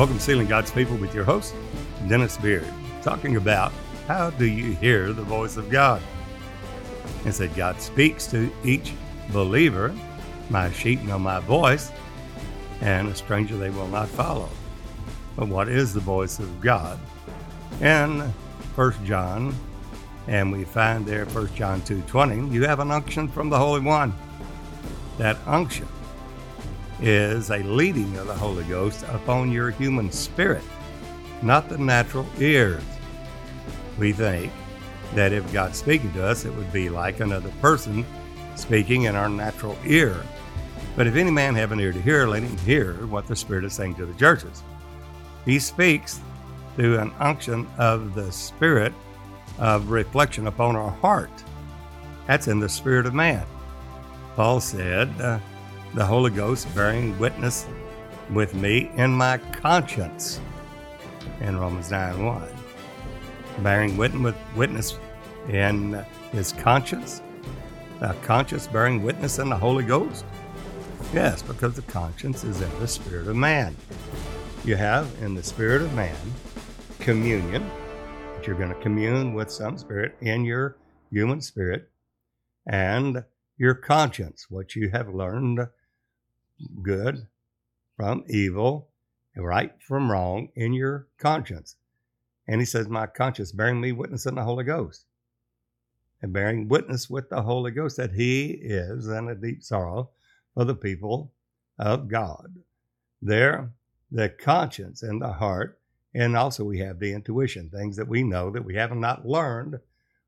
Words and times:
Welcome 0.00 0.16
to 0.16 0.24
Sealing 0.24 0.46
God's 0.46 0.70
People 0.70 0.96
with 0.96 1.14
your 1.14 1.24
host, 1.24 1.54
Dennis 2.08 2.38
Beard, 2.38 2.64
talking 3.02 3.36
about 3.36 3.70
how 4.08 4.30
do 4.30 4.46
you 4.46 4.72
hear 4.72 5.12
the 5.12 5.20
voice 5.20 5.58
of 5.58 5.68
God? 5.68 6.00
And 7.26 7.34
said, 7.34 7.54
God 7.54 7.82
speaks 7.82 8.26
to 8.28 8.50
each 8.64 8.94
believer, 9.30 9.94
my 10.48 10.72
sheep 10.72 11.02
know 11.02 11.18
my 11.18 11.40
voice, 11.40 11.92
and 12.80 13.08
a 13.08 13.14
stranger 13.14 13.58
they 13.58 13.68
will 13.68 13.88
not 13.88 14.08
follow. 14.08 14.48
But 15.36 15.48
what 15.48 15.68
is 15.68 15.92
the 15.92 16.00
voice 16.00 16.38
of 16.38 16.62
God? 16.62 16.98
In 17.82 18.20
1 18.76 19.04
John, 19.04 19.54
and 20.28 20.50
we 20.50 20.64
find 20.64 21.04
there 21.04 21.26
1 21.26 21.54
John 21.54 21.82
2.20, 21.82 22.50
you 22.50 22.64
have 22.64 22.80
an 22.80 22.90
unction 22.90 23.28
from 23.28 23.50
the 23.50 23.58
Holy 23.58 23.82
One. 23.82 24.14
That 25.18 25.36
unction 25.46 25.88
is 27.00 27.50
a 27.50 27.58
leading 27.58 28.16
of 28.16 28.26
the 28.26 28.34
Holy 28.34 28.64
Ghost 28.64 29.04
upon 29.08 29.50
your 29.50 29.70
human 29.70 30.10
spirit, 30.12 30.62
not 31.42 31.68
the 31.68 31.78
natural 31.78 32.26
ears. 32.38 32.82
We 33.98 34.12
think 34.12 34.52
that 35.14 35.32
if 35.32 35.52
God's 35.52 35.78
speaking 35.78 36.12
to 36.12 36.26
us, 36.26 36.44
it 36.44 36.54
would 36.54 36.72
be 36.72 36.88
like 36.88 37.20
another 37.20 37.50
person 37.60 38.04
speaking 38.56 39.04
in 39.04 39.16
our 39.16 39.28
natural 39.28 39.76
ear. 39.84 40.16
But 40.96 41.06
if 41.06 41.16
any 41.16 41.30
man 41.30 41.54
have 41.54 41.72
an 41.72 41.80
ear 41.80 41.92
to 41.92 42.02
hear, 42.02 42.26
let 42.26 42.42
him 42.42 42.56
hear 42.58 43.06
what 43.06 43.26
the 43.26 43.36
Spirit 43.36 43.64
is 43.64 43.72
saying 43.72 43.94
to 43.96 44.06
the 44.06 44.14
churches. 44.14 44.62
He 45.44 45.58
speaks 45.58 46.20
through 46.76 46.98
an 46.98 47.12
unction 47.18 47.66
of 47.78 48.14
the 48.14 48.30
Spirit 48.30 48.92
of 49.58 49.90
reflection 49.90 50.46
upon 50.46 50.76
our 50.76 50.90
heart. 50.90 51.30
That's 52.26 52.48
in 52.48 52.60
the 52.60 52.68
spirit 52.68 53.06
of 53.06 53.14
man. 53.14 53.44
Paul 54.36 54.60
said, 54.60 55.08
uh, 55.20 55.38
the 55.94 56.04
Holy 56.04 56.30
Ghost 56.30 56.72
bearing 56.74 57.18
witness 57.18 57.66
with 58.30 58.54
me 58.54 58.90
in 58.94 59.10
my 59.10 59.38
conscience 59.38 60.40
in 61.40 61.58
Romans 61.58 61.90
9 61.90 62.24
1. 62.24 62.48
Bearing 63.62 63.96
witness 63.96 64.98
in 65.48 66.04
his 66.30 66.52
conscience, 66.52 67.22
a 68.00 68.14
conscience 68.14 68.66
bearing 68.66 69.02
witness 69.02 69.38
in 69.38 69.48
the 69.48 69.56
Holy 69.56 69.84
Ghost? 69.84 70.24
Yes, 71.12 71.42
because 71.42 71.74
the 71.74 71.82
conscience 71.82 72.44
is 72.44 72.60
in 72.60 72.78
the 72.78 72.86
spirit 72.86 73.26
of 73.26 73.34
man. 73.34 73.76
You 74.64 74.76
have 74.76 75.10
in 75.22 75.34
the 75.34 75.42
spirit 75.42 75.82
of 75.82 75.92
man 75.94 76.16
communion, 77.00 77.68
that 78.36 78.46
you're 78.46 78.56
going 78.56 78.72
to 78.72 78.80
commune 78.80 79.34
with 79.34 79.50
some 79.50 79.76
spirit 79.76 80.16
in 80.20 80.44
your 80.44 80.76
human 81.10 81.40
spirit, 81.40 81.90
and 82.66 83.24
your 83.58 83.74
conscience, 83.74 84.46
what 84.48 84.76
you 84.76 84.90
have 84.90 85.12
learned 85.12 85.66
good 86.82 87.26
from 87.96 88.24
evil, 88.28 88.88
right 89.36 89.72
from 89.80 90.10
wrong 90.10 90.48
in 90.54 90.72
your 90.72 91.06
conscience. 91.18 91.76
And 92.46 92.60
he 92.60 92.64
says, 92.64 92.88
My 92.88 93.06
conscience 93.06 93.52
bearing 93.52 93.80
me 93.80 93.92
witness 93.92 94.26
in 94.26 94.34
the 94.34 94.42
Holy 94.42 94.64
Ghost. 94.64 95.04
And 96.22 96.32
bearing 96.32 96.68
witness 96.68 97.08
with 97.08 97.30
the 97.30 97.42
Holy 97.42 97.70
Ghost 97.70 97.96
that 97.96 98.12
he 98.12 98.50
is 98.50 99.06
in 99.06 99.28
a 99.28 99.34
deep 99.34 99.62
sorrow 99.62 100.10
for 100.54 100.64
the 100.64 100.74
people 100.74 101.32
of 101.78 102.08
God. 102.08 102.56
There, 103.22 103.70
the 104.10 104.28
conscience 104.28 105.02
and 105.02 105.22
the 105.22 105.32
heart, 105.32 105.78
and 106.12 106.36
also 106.36 106.64
we 106.64 106.78
have 106.78 106.98
the 106.98 107.12
intuition, 107.12 107.70
things 107.70 107.96
that 107.96 108.08
we 108.08 108.22
know 108.22 108.50
that 108.50 108.64
we 108.64 108.74
have 108.74 108.94
not 108.94 109.26
learned 109.26 109.78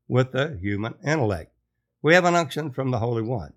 with 0.07 0.31
the 0.31 0.57
human 0.61 0.95
intellect. 1.05 1.51
We 2.01 2.13
have 2.13 2.25
an 2.25 2.35
unction 2.35 2.71
from 2.71 2.91
the 2.91 2.99
Holy 2.99 3.21
One. 3.21 3.53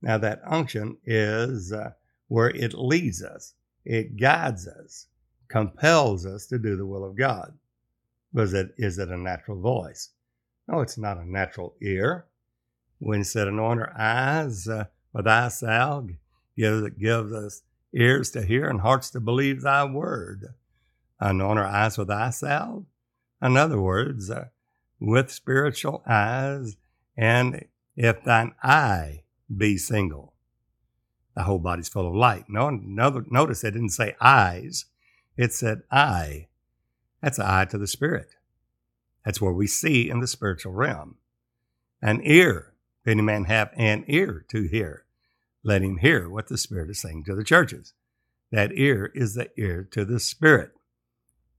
Now, 0.00 0.18
that 0.18 0.40
unction 0.44 0.98
is 1.04 1.72
uh, 1.72 1.92
where 2.28 2.50
it 2.50 2.74
leads 2.74 3.22
us, 3.22 3.54
it 3.84 4.16
guides 4.16 4.68
us, 4.68 5.06
compels 5.48 6.26
us 6.26 6.46
to 6.46 6.58
do 6.58 6.76
the 6.76 6.86
will 6.86 7.04
of 7.04 7.16
God. 7.16 7.52
Was 8.32 8.54
it, 8.54 8.74
is 8.76 8.98
it 8.98 9.08
a 9.08 9.16
natural 9.16 9.60
voice? 9.60 10.10
No, 10.68 10.80
it's 10.80 10.98
not 10.98 11.16
a 11.16 11.28
natural 11.28 11.74
ear. 11.80 12.26
When 12.98 13.24
said, 13.24 13.48
anoint 13.48 13.80
our 13.80 13.94
eyes 13.98 14.68
uh, 14.68 14.84
with 15.12 15.24
thy 15.24 15.48
salve, 15.48 16.10
gives, 16.56 16.90
gives 16.98 17.32
us 17.32 17.62
ears 17.94 18.30
to 18.32 18.42
hear 18.42 18.68
and 18.68 18.80
hearts 18.80 19.10
to 19.10 19.20
believe 19.20 19.62
thy 19.62 19.84
word. 19.84 20.54
Anoint 21.20 21.58
our 21.58 21.66
eyes 21.66 21.96
with 21.96 22.08
thy 22.08 22.30
salve. 22.30 22.84
In 23.40 23.56
other 23.56 23.80
words, 23.80 24.30
uh, 24.30 24.46
with 25.00 25.30
spiritual 25.30 26.02
eyes, 26.06 26.76
and 27.16 27.64
if 27.96 28.22
thine 28.24 28.52
eye 28.62 29.22
be 29.54 29.78
single. 29.78 30.34
The 31.38 31.44
whole 31.44 31.60
body's 31.60 31.88
full 31.88 32.08
of 32.08 32.16
light. 32.16 32.46
No, 32.48 32.68
no, 32.68 33.22
notice 33.30 33.62
it 33.62 33.70
didn't 33.70 33.90
say 33.90 34.16
eyes, 34.20 34.86
it 35.36 35.52
said 35.52 35.82
eye. 35.88 36.48
That's 37.22 37.38
eye 37.38 37.64
to 37.66 37.78
the 37.78 37.86
spirit. 37.86 38.34
That's 39.24 39.40
where 39.40 39.52
we 39.52 39.68
see 39.68 40.10
in 40.10 40.18
the 40.18 40.26
spiritual 40.26 40.72
realm. 40.72 41.14
An 42.02 42.22
ear, 42.24 42.72
if 43.00 43.12
any 43.12 43.22
man 43.22 43.44
have 43.44 43.70
an 43.76 44.04
ear 44.08 44.46
to 44.48 44.64
hear, 44.64 45.04
let 45.62 45.80
him 45.80 45.98
hear 45.98 46.28
what 46.28 46.48
the 46.48 46.58
Spirit 46.58 46.90
is 46.90 47.00
saying 47.00 47.22
to 47.26 47.36
the 47.36 47.44
churches. 47.44 47.92
That 48.50 48.72
ear 48.74 49.12
is 49.14 49.34
the 49.34 49.48
ear 49.56 49.86
to 49.92 50.04
the 50.04 50.18
Spirit. 50.18 50.72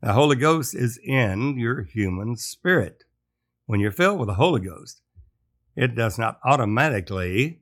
The 0.01 0.12
Holy 0.12 0.35
Ghost 0.35 0.75
is 0.75 1.00
in 1.01 1.57
your 1.57 1.84
human 1.84 2.35
spirit. 2.35 3.06
When 3.66 3.79
you're 3.79 3.94
filled 3.94 4.19
with 4.19 4.28
the 4.28 4.34
Holy 4.34 4.59
Ghost, 4.59 5.00
it 5.78 5.95
does 5.95 6.19
not 6.19 6.41
automatically 6.44 7.62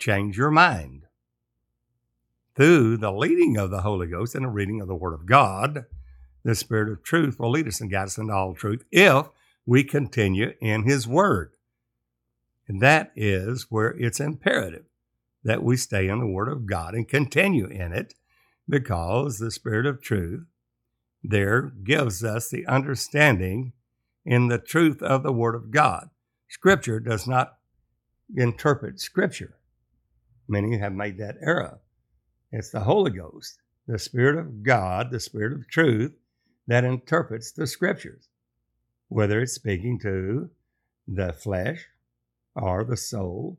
change 0.00 0.36
your 0.36 0.50
mind. 0.50 1.04
Through 2.54 2.98
the 2.98 3.12
leading 3.12 3.56
of 3.56 3.70
the 3.70 3.80
Holy 3.80 4.06
Ghost 4.06 4.34
and 4.34 4.44
the 4.44 4.48
reading 4.48 4.80
of 4.80 4.88
the 4.88 4.94
Word 4.94 5.14
of 5.14 5.26
God, 5.26 5.86
the 6.44 6.54
Spirit 6.54 6.90
of 6.90 7.02
truth 7.02 7.38
will 7.38 7.50
lead 7.50 7.66
us 7.66 7.80
and 7.80 7.90
guide 7.90 8.04
us 8.04 8.18
into 8.18 8.32
all 8.32 8.54
truth 8.54 8.84
if 8.90 9.26
we 9.64 9.84
continue 9.84 10.52
in 10.60 10.82
His 10.82 11.06
Word. 11.06 11.52
And 12.68 12.80
that 12.80 13.12
is 13.16 13.66
where 13.70 13.90
it's 13.98 14.20
imperative 14.20 14.84
that 15.44 15.62
we 15.62 15.76
stay 15.76 16.08
in 16.08 16.20
the 16.20 16.26
Word 16.26 16.48
of 16.48 16.66
God 16.66 16.94
and 16.94 17.08
continue 17.08 17.66
in 17.66 17.92
it 17.92 18.14
because 18.68 19.38
the 19.38 19.50
Spirit 19.50 19.86
of 19.86 20.02
truth 20.02 20.44
there 21.22 21.72
gives 21.84 22.22
us 22.22 22.50
the 22.50 22.66
understanding 22.66 23.72
in 24.24 24.48
the 24.48 24.58
truth 24.58 25.02
of 25.02 25.22
the 25.22 25.32
Word 25.32 25.54
of 25.54 25.70
God. 25.70 26.10
Scripture 26.48 27.00
does 27.00 27.26
not 27.26 27.56
interpret 28.36 29.00
Scripture. 29.00 29.56
Many 30.46 30.78
have 30.78 30.92
made 30.92 31.18
that 31.18 31.36
error. 31.40 31.80
It's 32.52 32.70
the 32.70 32.80
Holy 32.80 33.10
Ghost, 33.10 33.60
the 33.86 33.98
Spirit 33.98 34.38
of 34.38 34.62
God, 34.62 35.10
the 35.10 35.20
Spirit 35.20 35.54
of 35.54 35.68
truth, 35.68 36.14
that 36.66 36.84
interprets 36.84 37.50
the 37.50 37.66
Scriptures, 37.66 38.28
whether 39.08 39.40
it's 39.40 39.54
speaking 39.54 39.98
to 40.00 40.50
the 41.08 41.32
flesh 41.32 41.86
or 42.54 42.84
the 42.84 42.96
soul 42.96 43.58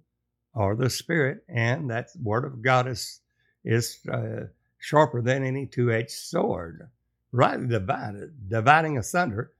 or 0.53 0.75
the 0.75 0.89
spirit, 0.89 1.43
and 1.49 1.89
that 1.89 2.09
Word 2.21 2.45
of 2.45 2.61
God 2.61 2.87
is 2.87 3.21
is 3.65 3.99
uh, 4.11 4.45
sharper 4.77 5.21
than 5.21 5.43
any 5.43 5.65
two-edged 5.65 6.11
sword, 6.11 6.89
rightly 7.31 7.67
divided, 7.67 8.49
dividing 8.49 8.97
asunder 8.97 9.53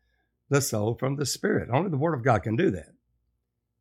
the 0.50 0.62
soul 0.62 0.94
from 0.94 1.16
the 1.16 1.26
spirit. 1.26 1.70
Only 1.72 1.90
the 1.90 1.98
Word 1.98 2.14
of 2.14 2.24
God 2.24 2.44
can 2.44 2.56
do 2.56 2.70
that. 2.72 2.94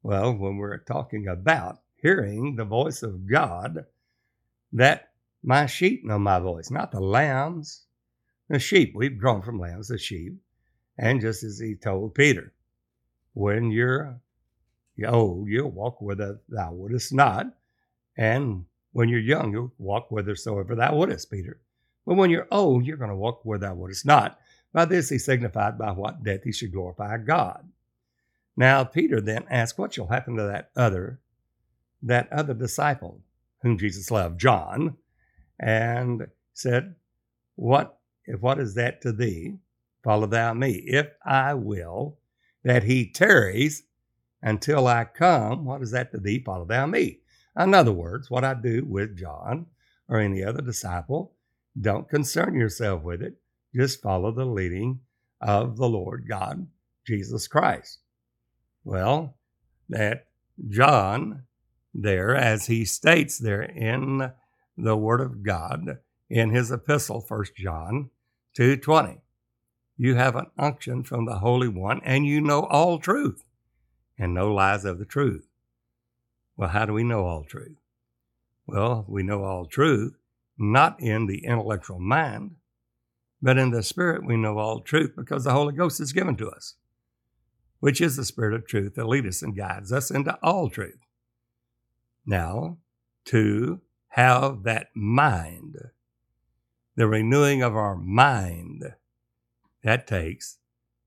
Well, 0.03 0.33
when 0.33 0.57
we're 0.57 0.79
talking 0.79 1.29
about 1.29 1.81
hearing 1.97 2.57
the 2.57 2.65
voice 2.65 3.03
of 3.03 3.29
God, 3.29 3.85
that 4.73 5.12
my 5.43 5.67
sheep 5.67 6.05
know 6.05 6.19
my 6.19 6.39
voice, 6.39 6.71
not 6.71 6.93
the 6.93 7.01
lambs. 7.01 7.83
The 8.49 8.59
sheep, 8.59 8.93
we've 8.95 9.19
grown 9.19 9.43
from 9.43 9.59
lambs 9.59 9.89
to 9.89 9.99
sheep. 9.99 10.35
And 10.99 11.21
just 11.21 11.43
as 11.43 11.59
he 11.59 11.75
told 11.75 12.15
Peter, 12.15 12.53
when 13.35 13.71
you're 13.71 14.21
old, 15.07 15.49
you'll 15.49 15.71
walk 15.71 16.01
whither 16.01 16.41
thou 16.49 16.73
wouldest 16.73 17.12
not. 17.12 17.47
And 18.17 18.67
when 18.93 19.09
you're 19.09 19.21
young, 19.21 19.53
you'll 19.53 19.73
walk 19.79 20.09
whithersoever 20.09 20.75
thou 20.75 20.94
wouldest, 20.94 21.31
Peter. 21.31 21.61
But 22.06 22.17
when 22.17 22.31
you're 22.31 22.49
old, 22.50 22.85
you're 22.85 22.97
going 22.97 23.11
to 23.11 23.17
walk 23.17 23.45
where 23.45 23.59
thou 23.59 23.75
wouldest 23.75 24.05
not. 24.05 24.38
By 24.73 24.85
this 24.85 25.09
he 25.09 25.19
signified 25.19 25.79
by 25.79 25.93
what 25.93 26.23
death 26.23 26.45
he 26.45 26.53
should 26.53 26.73
glorify 26.73 27.17
God. 27.19 27.69
Now 28.56 28.85
Peter 28.85 29.21
then 29.21 29.45
asked, 29.50 29.79
What 29.79 29.95
shall 29.95 30.06
happen 30.06 30.37
to 30.37 30.45
that 30.45 30.71
other, 30.77 31.21
that 32.03 32.33
other 32.33 32.55
disciple 32.55 33.23
whom 33.62 33.79
Jesus 33.79 34.11
loved, 34.11 34.41
John, 34.41 34.97
and 35.62 36.26
said, 36.53 36.97
What 37.55 37.99
if 38.26 38.41
what 38.41 38.59
is 38.59 38.75
that 38.75 39.00
to 39.03 39.12
thee? 39.12 39.59
Follow 40.03 40.26
thou 40.26 40.53
me. 40.53 40.82
If 40.87 41.09
I 41.25 41.55
will 41.55 42.19
that 42.64 42.82
he 42.82 43.11
tarries 43.11 43.85
until 44.43 44.87
I 44.87 45.05
come, 45.05 45.64
what 45.64 45.82
is 45.82 45.93
that 45.93 46.11
to 46.12 46.19
thee? 46.19 46.43
Follow 46.44 46.64
thou 46.64 46.87
me. 46.87 47.20
In 47.56 47.75
other 47.75 47.93
words, 47.93 48.31
what 48.31 48.44
I 48.44 48.55
do 48.55 48.85
with 48.85 49.17
John 49.17 49.67
or 50.09 50.19
any 50.19 50.43
other 50.43 50.62
disciple, 50.62 51.35
don't 51.81 52.09
concern 52.09 52.55
yourself 52.55 53.03
with 53.03 53.23
it. 53.23 53.35
Just 53.75 54.03
follow 54.03 54.32
the 54.32 54.44
leading 54.44 55.00
of 55.41 55.76
the 55.76 55.88
Lord 55.88 56.26
God, 56.29 56.67
Jesus 57.06 57.47
Christ. 57.47 57.99
Well, 58.85 59.37
that 59.88 60.26
John, 60.69 61.44
there, 61.94 62.35
as 62.37 62.67
he 62.67 62.85
states 62.85 63.38
there 63.38 63.62
in 63.62 64.32
the 64.77 64.97
Word 64.97 65.21
of 65.21 65.43
God, 65.43 65.99
in 66.29 66.51
his 66.51 66.71
epistle, 66.71 67.21
First 67.21 67.55
John, 67.57 68.11
2:20. 68.55 69.21
You 69.97 70.15
have 70.15 70.35
an 70.35 70.47
unction 70.59 71.03
from 71.05 71.27
the 71.27 71.39
Holy 71.39 71.69
One 71.69 72.01
and 72.05 72.27
you 72.27 72.41
know 72.41 72.65
all 72.65 72.99
truth 72.99 73.45
and 74.19 74.35
no 74.35 74.53
lies 74.53 74.85
of 74.85 74.99
the 74.99 75.05
truth. 75.05 75.47
Well, 76.57 76.71
how 76.71 76.87
do 76.87 76.93
we 76.93 77.05
know 77.05 77.25
all 77.25 77.45
truth? 77.45 77.79
Well, 78.67 79.05
we 79.09 79.23
know 79.23 79.45
all 79.45 79.67
truth 79.67 80.17
not 80.59 81.01
in 81.01 81.27
the 81.27 81.45
intellectual 81.45 81.99
mind, 81.99 82.57
but 83.41 83.59
in 83.59 83.71
the 83.71 83.83
spirit 83.83 84.25
we 84.25 84.37
know 84.37 84.59
all 84.59 84.81
truth 84.81 85.13
because 85.17 85.45
the 85.45 85.53
Holy 85.53 85.75
Ghost 85.75 86.01
is 86.01 86.13
given 86.13 86.37
to 86.37 86.49
us, 86.49 86.77
which 87.81 88.01
is 88.01 88.17
the 88.17 88.25
spirit 88.25 88.55
of 88.55 88.67
truth 88.67 88.95
that 88.95 89.09
leads 89.09 89.27
us 89.27 89.43
and 89.43 89.57
guides 89.57 89.93
us 89.93 90.11
into 90.11 90.39
all 90.43 90.71
truth. 90.71 91.01
Now, 92.25 92.79
to 93.27 93.81
have 94.12 94.62
that 94.64 94.88
mind, 94.94 95.76
the 96.97 97.06
renewing 97.06 97.62
of 97.62 97.75
our 97.75 97.97
mind, 97.97 98.94
that 99.82 100.06
takes 100.06 100.59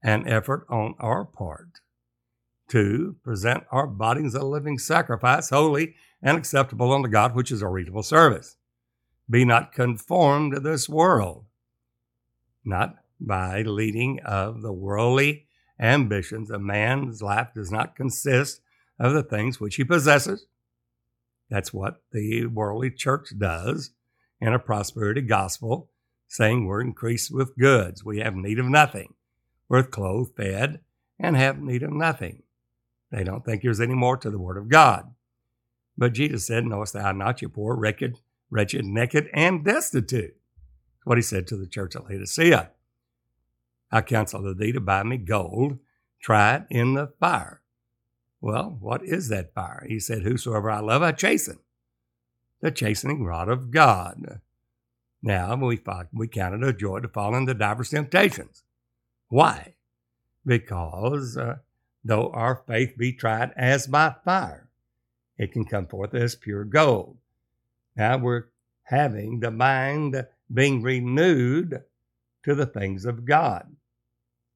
an 0.02 0.28
effort 0.28 0.66
on 0.69 0.96
our 1.00 1.24
part 1.24 1.81
to 2.68 3.16
present 3.24 3.63
our 3.72 3.86
bodies 3.86 4.34
a 4.34 4.44
living 4.44 4.80
sacrifice, 4.80 5.52
holy 5.52 5.96
and 6.22 6.36
acceptable 6.38 6.92
unto 6.92 7.07
God, 7.07 7.36
which 7.36 7.52
is 7.52 7.62
a 7.62 7.68
reasonable 7.68 8.04
service. 8.04 8.57
Be 9.30 9.46
not 9.46 9.72
conformed 9.72 10.54
to 10.54 10.60
this 10.60 10.90
world, 10.90 11.46
not 12.63 12.96
by 13.19 13.62
leading 13.62 14.19
of 14.22 14.63
the 14.63 14.74
worldly 14.74 15.46
ambitions. 15.80 16.50
A 16.50 16.57
man's 16.57 17.22
life 17.22 17.50
does 17.56 17.72
not 17.72 17.96
consist 17.96 18.62
of 19.00 19.13
the 19.13 19.24
things 19.24 19.60
which 19.60 19.75
he 19.75 19.84
possesses. 19.84 20.48
That's 21.50 21.74
what 21.74 22.01
the 22.12 22.47
worldly 22.47 22.92
church 22.92 23.30
does 23.38 23.92
in 24.42 24.53
a 24.53 24.59
prosperity 24.59 25.21
gospel, 25.21 25.89
saying 26.27 26.65
we're 26.65 26.81
increased 26.81 27.31
with 27.31 27.57
goods. 27.57 28.03
We 28.03 28.19
have 28.19 28.36
need 28.36 28.59
of 28.59 28.65
nothing. 28.65 29.13
We're 29.69 29.83
clothed, 29.83 30.36
fed, 30.36 30.81
and 31.19 31.36
have 31.36 31.59
need 31.59 31.83
of 31.83 31.92
nothing. 31.92 32.44
They 33.12 33.24
don't 33.24 33.45
think 33.45 33.62
there's 33.62 33.80
any 33.80 33.94
more 33.94 34.18
to 34.18 34.30
the 34.30 34.39
Word 34.39 34.57
of 34.57 34.69
God. 34.69 35.13
But 35.97 36.13
Jesus 36.13 36.45
said, 36.45 36.65
Knowest 36.65 36.94
thou 36.94 37.12
not, 37.12 37.42
you 37.42 37.50
poor, 37.50 37.75
wretched, 37.75 38.19
wretched, 38.50 38.86
naked, 38.86 39.30
and 39.33 39.63
destitute? 39.63 40.36
What 41.03 41.18
he 41.18 41.21
said 41.21 41.47
to 41.47 41.57
the 41.57 41.68
church 41.68 41.95
at 41.95 42.09
Laodicea. 42.09 42.71
I 43.92 44.01
counsel 44.01 44.53
thee 44.53 44.71
to 44.71 44.81
buy 44.81 45.03
me 45.03 45.18
gold, 45.18 45.77
try 46.19 46.56
it 46.56 46.63
in 46.69 46.95
the 46.95 47.13
fire. 47.19 47.62
Well, 48.45 48.77
what 48.80 49.03
is 49.03 49.30
that 49.30 49.56
fire? 49.56 49.83
He 49.89 50.00
said, 50.00 50.21
Whosoever 50.21 50.69
I 50.69 50.80
love, 50.80 51.01
I 51.01 51.13
chasten. 51.13 51.57
The 52.62 52.69
chastening 52.69 53.24
rod 53.24 53.50
of 53.50 53.71
God. 53.71 54.39
Now 55.24 55.56
we, 55.56 55.81
we 56.13 56.27
count 56.27 56.53
it 56.53 56.63
a 56.63 56.71
joy 56.71 57.00
to 57.00 57.07
fall 57.07 57.33
into 57.33 57.56
diverse 57.56 57.89
temptations. 57.89 58.62
Why? 59.30 59.74
Because 60.45 61.36
uh, 61.36 61.56
though 62.03 62.30
our 62.33 62.62
faith 62.68 62.95
be 62.95 63.13
tried 63.13 63.51
as 63.57 63.88
by 63.88 64.13
fire, 64.24 64.69
it 65.39 65.51
can 65.51 65.65
come 65.65 65.88
forth 65.88 66.13
as 66.13 66.36
pure 66.36 66.65
gold. 66.65 67.18
Now 67.95 68.19
we're 68.19 68.44
having 68.83 69.39
the 69.39 69.50
mind 69.50 70.24
being 70.53 70.83
renewed 70.83 71.81
to 72.44 72.53
the 72.53 72.68
things 72.68 73.06
of 73.06 73.25
God, 73.25 73.75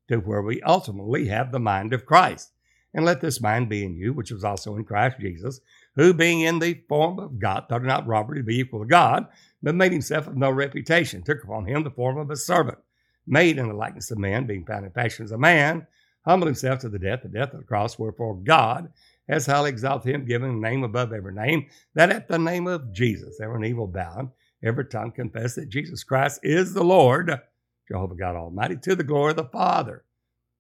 to 0.10 0.18
where 0.18 0.44
we 0.44 0.62
ultimately 0.62 1.30
have 1.30 1.52
the 1.52 1.60
mind 1.60 1.92
of 1.92 2.06
Christ. 2.06 2.52
And 2.94 3.06
let 3.06 3.22
this 3.22 3.42
mind 3.42 3.70
be 3.70 3.84
in 3.86 3.96
you, 3.96 4.14
which 4.14 4.32
was 4.32 4.44
also 4.44 4.76
in 4.76 4.84
Christ 4.84 5.18
Jesus, 5.20 5.62
who 5.96 6.14
being 6.14 6.42
in 6.42 6.60
the 6.60 6.82
form 6.90 7.20
of 7.20 7.40
God, 7.40 7.66
thought 7.70 7.84
not 7.84 8.08
robbery 8.08 8.40
to 8.40 8.44
be 8.44 8.60
equal 8.60 8.80
to 8.80 8.88
God, 8.88 9.28
but 9.62 9.76
made 9.76 9.92
himself 9.92 10.28
of 10.28 10.36
no 10.36 10.50
reputation, 10.50 11.22
took 11.22 11.44
upon 11.44 11.66
him 11.66 11.84
the 11.84 11.92
form 11.92 12.18
of 12.18 12.32
a 12.32 12.36
servant, 12.36 12.80
made 13.28 13.60
in 13.60 13.68
the 13.68 13.76
likeness 13.76 14.10
of 14.10 14.18
man, 14.18 14.48
being 14.48 14.66
found 14.66 14.86
in 14.86 14.92
fashion 14.92 15.24
as 15.24 15.32
a 15.32 15.38
man, 15.38 15.86
humbled 16.26 16.48
himself 16.48 16.80
to 16.80 16.90
the 16.90 17.00
death, 17.00 17.22
the 17.22 17.30
death 17.30 17.54
of 17.54 17.60
the 17.60 17.66
cross, 17.66 18.00
wherefore 18.00 18.36
God 18.36 18.92
has 19.28 19.46
highly 19.46 19.70
exalted 19.70 20.14
him, 20.14 20.26
given 20.26 20.50
a 20.50 20.54
name 20.54 20.84
above 20.84 21.14
every 21.14 21.34
name, 21.34 21.68
that 21.94 22.10
at 22.10 22.28
the 22.28 22.40
name 22.40 22.66
of 22.66 22.92
Jesus, 22.92 23.40
every 23.40 23.60
knee 23.60 23.74
will 23.74 23.88
bow, 23.88 24.32
every 24.64 24.86
tongue 24.86 25.12
confess 25.12 25.56
that 25.56 25.70
Jesus 25.70 26.04
Christ 26.04 26.40
is 26.42 26.74
the 26.74 26.84
Lord, 26.84 27.40
Jehovah 27.88 28.16
God 28.16 28.36
Almighty, 28.36 28.78
to 28.78 28.96
the 28.96 29.04
glory 29.04 29.32
of 29.32 29.38
the 29.38 29.44
Father. 29.44 30.04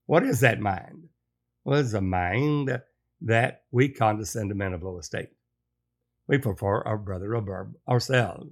What 0.05 0.23
is 0.23 0.39
that 0.41 0.59
mind? 0.59 1.08
It's 1.73 1.93
a 1.93 2.01
mind 2.01 2.81
that 3.21 3.63
we 3.71 3.89
condescend 3.89 4.49
to 4.49 4.55
men 4.55 4.73
of 4.73 4.83
low 4.83 4.97
estate. 4.97 5.29
We 6.27 6.37
prefer 6.37 6.81
our 6.81 6.97
brother 6.97 7.33
above 7.33 7.75
ourselves. 7.87 8.51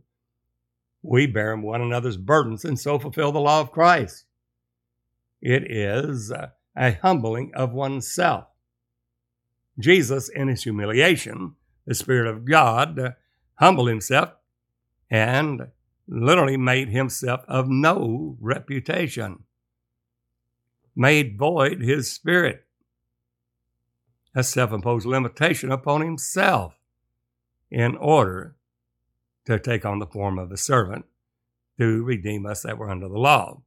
We 1.02 1.28
bear 1.28 1.56
one 1.56 1.82
another's 1.82 2.18
burdens 2.18 2.66
and 2.66 2.80
so 2.80 3.00
fulfill 3.00 3.32
the 3.32 3.40
law 3.40 3.62
of 3.62 3.72
Christ. 3.72 4.26
It 5.42 5.72
is 5.72 6.32
a 6.32 6.92
humbling 7.02 7.52
of 7.56 7.72
oneself. 7.72 8.46
Jesus, 9.80 10.28
in 10.28 10.48
his 10.48 10.64
humiliation, 10.64 11.56
the 11.86 11.94
Spirit 11.94 12.28
of 12.28 12.46
God, 12.46 13.16
humbled 13.56 13.90
himself 13.90 14.32
and 15.10 15.68
literally 16.08 16.58
made 16.58 16.90
himself 16.90 17.42
of 17.48 17.68
no 17.70 18.36
reputation, 18.40 19.44
made 20.96 21.38
void 21.38 21.82
his 21.82 22.12
spirit, 22.12 22.67
a 24.38 24.44
self 24.44 24.72
imposed 24.72 25.08
limitation 25.08 25.72
upon 25.72 26.02
himself 26.02 26.76
in 27.72 27.98
order 27.98 28.56
to 29.46 29.58
take 29.58 29.84
on 29.84 29.98
the 29.98 30.06
form 30.06 30.38
of 30.38 30.52
a 30.52 30.58
servant 30.58 31.06
to 31.80 32.04
redeem 32.04 32.46
us 32.46 32.62
that 32.62 32.78
were 32.78 32.92
under 32.92 33.08
the 33.08 33.18
law. 33.18 33.64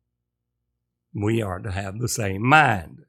We 1.13 1.43
are 1.43 1.59
to 1.59 1.73
have 1.73 1.99
the 1.99 2.09
same 2.09 2.47
mind. 2.47 3.05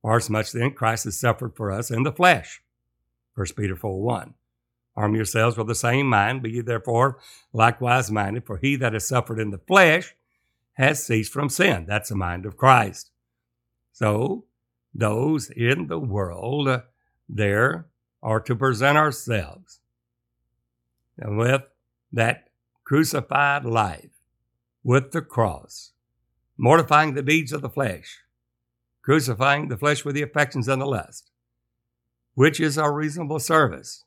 For 0.00 0.16
as 0.16 0.30
much 0.30 0.52
then 0.52 0.70
Christ 0.70 1.04
has 1.04 1.20
suffered 1.20 1.54
for 1.54 1.70
us 1.70 1.90
in 1.90 2.04
the 2.04 2.12
flesh. 2.12 2.62
1 3.34 3.48
Peter 3.54 3.76
4 3.76 4.00
1. 4.00 4.32
Arm 4.96 5.14
yourselves 5.14 5.58
with 5.58 5.66
the 5.66 5.74
same 5.74 6.06
mind, 6.08 6.42
be 6.42 6.52
ye 6.52 6.60
therefore 6.62 7.18
likewise 7.52 8.10
minded, 8.10 8.46
for 8.46 8.56
he 8.56 8.76
that 8.76 8.94
has 8.94 9.06
suffered 9.06 9.38
in 9.38 9.50
the 9.50 9.58
flesh 9.58 10.14
has 10.74 11.04
ceased 11.04 11.32
from 11.32 11.50
sin. 11.50 11.84
That's 11.86 12.08
the 12.08 12.16
mind 12.16 12.46
of 12.46 12.56
Christ. 12.56 13.10
So, 13.92 14.46
those 14.94 15.50
in 15.50 15.88
the 15.88 15.98
world 15.98 16.82
there 17.28 17.86
are 18.22 18.40
to 18.40 18.56
present 18.56 18.96
ourselves 18.96 19.80
and 21.18 21.38
with 21.38 21.62
that 22.12 22.48
crucified 22.84 23.64
life, 23.64 24.10
with 24.82 25.12
the 25.12 25.22
cross, 25.22 25.92
mortifying 26.58 27.14
the 27.14 27.22
deeds 27.22 27.52
of 27.52 27.62
the 27.62 27.68
flesh, 27.68 28.20
crucifying 29.02 29.68
the 29.68 29.76
flesh 29.76 30.04
with 30.04 30.14
the 30.14 30.22
affections 30.22 30.68
and 30.68 30.80
the 30.80 30.86
lust, 30.86 31.30
which 32.34 32.60
is 32.60 32.76
our 32.76 32.92
reasonable 32.92 33.38
service, 33.38 34.04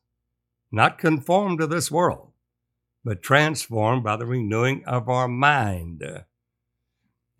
not 0.71 0.97
conformed 0.97 1.59
to 1.59 1.67
this 1.67 1.89
world, 1.89 2.31
but 3.03 3.21
transformed 3.21 4.03
by 4.03 4.15
the 4.15 4.25
renewing 4.25 4.83
of 4.85 5.07
our 5.07 5.27
mind. 5.27 6.03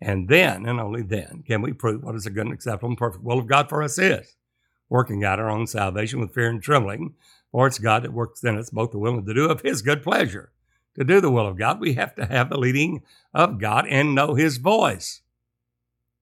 And 0.00 0.28
then, 0.28 0.64
and 0.66 0.80
only 0.80 1.02
then, 1.02 1.44
can 1.46 1.60
we 1.60 1.72
prove 1.72 2.02
what 2.02 2.14
is 2.14 2.26
a 2.26 2.30
good 2.30 2.46
and 2.46 2.54
acceptable 2.54 2.88
and 2.88 2.98
perfect 2.98 3.24
will 3.24 3.38
of 3.38 3.46
God 3.46 3.68
for 3.68 3.82
us 3.82 3.98
is, 3.98 4.36
working 4.88 5.24
out 5.24 5.38
our 5.38 5.50
own 5.50 5.66
salvation 5.66 6.20
with 6.20 6.34
fear 6.34 6.48
and 6.48 6.62
trembling, 6.62 7.14
for 7.50 7.66
it's 7.66 7.78
God 7.78 8.02
that 8.02 8.12
works 8.12 8.44
in 8.44 8.58
us 8.58 8.70
both 8.70 8.90
the 8.90 8.98
will 8.98 9.16
and 9.16 9.26
the 9.26 9.34
do 9.34 9.48
of 9.48 9.62
His 9.62 9.82
good 9.82 10.02
pleasure. 10.02 10.52
To 10.96 11.04
do 11.04 11.20
the 11.20 11.30
will 11.30 11.46
of 11.46 11.56
God, 11.56 11.80
we 11.80 11.94
have 11.94 12.14
to 12.16 12.26
have 12.26 12.48
the 12.48 12.58
leading 12.58 13.02
of 13.32 13.58
God 13.58 13.86
and 13.88 14.14
know 14.14 14.34
His 14.34 14.56
voice. 14.56 15.20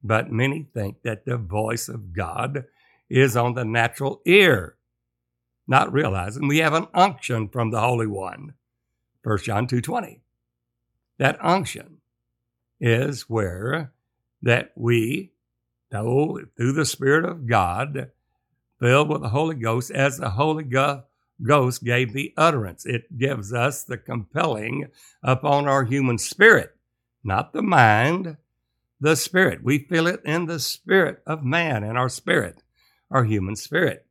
But 0.02 0.30
many 0.30 0.68
think 0.74 1.02
that 1.02 1.24
the 1.24 1.36
voice 1.36 1.88
of 1.88 2.12
God 2.12 2.66
is 3.08 3.36
on 3.36 3.54
the 3.54 3.64
natural 3.64 4.20
ear, 4.24 4.76
not 5.66 5.92
realizing 5.92 6.46
we 6.46 6.58
have 6.58 6.74
an 6.74 6.88
unction 6.92 7.48
from 7.48 7.70
the 7.70 7.80
Holy 7.80 8.06
One. 8.06 8.54
1 9.22 9.38
John 9.38 9.66
2:20. 9.66 10.20
That 11.18 11.42
unction 11.42 11.98
is 12.80 13.22
where 13.22 13.92
that 14.42 14.72
we, 14.76 15.32
though 15.90 16.40
through 16.56 16.72
the 16.72 16.84
Spirit 16.84 17.24
of 17.24 17.46
God, 17.46 18.10
filled 18.80 19.08
with 19.08 19.22
the 19.22 19.28
Holy 19.28 19.56
Ghost, 19.56 19.90
as 19.90 20.18
the 20.18 20.30
Holy 20.30 20.64
Ghost 21.42 21.84
gave 21.84 22.12
the 22.12 22.32
utterance. 22.36 22.86
It 22.86 23.18
gives 23.18 23.52
us 23.52 23.84
the 23.84 23.98
compelling 23.98 24.88
upon 25.22 25.68
our 25.68 25.84
human 25.84 26.18
spirit, 26.18 26.76
not 27.24 27.52
the 27.52 27.62
mind, 27.62 28.36
the 29.00 29.16
spirit. 29.16 29.62
We 29.62 29.78
feel 29.78 30.06
it 30.06 30.20
in 30.24 30.46
the 30.46 30.60
spirit 30.60 31.22
of 31.26 31.44
man, 31.44 31.84
in 31.84 31.96
our 31.96 32.08
spirit, 32.08 32.62
our 33.10 33.24
human 33.24 33.56
spirit. 33.56 34.06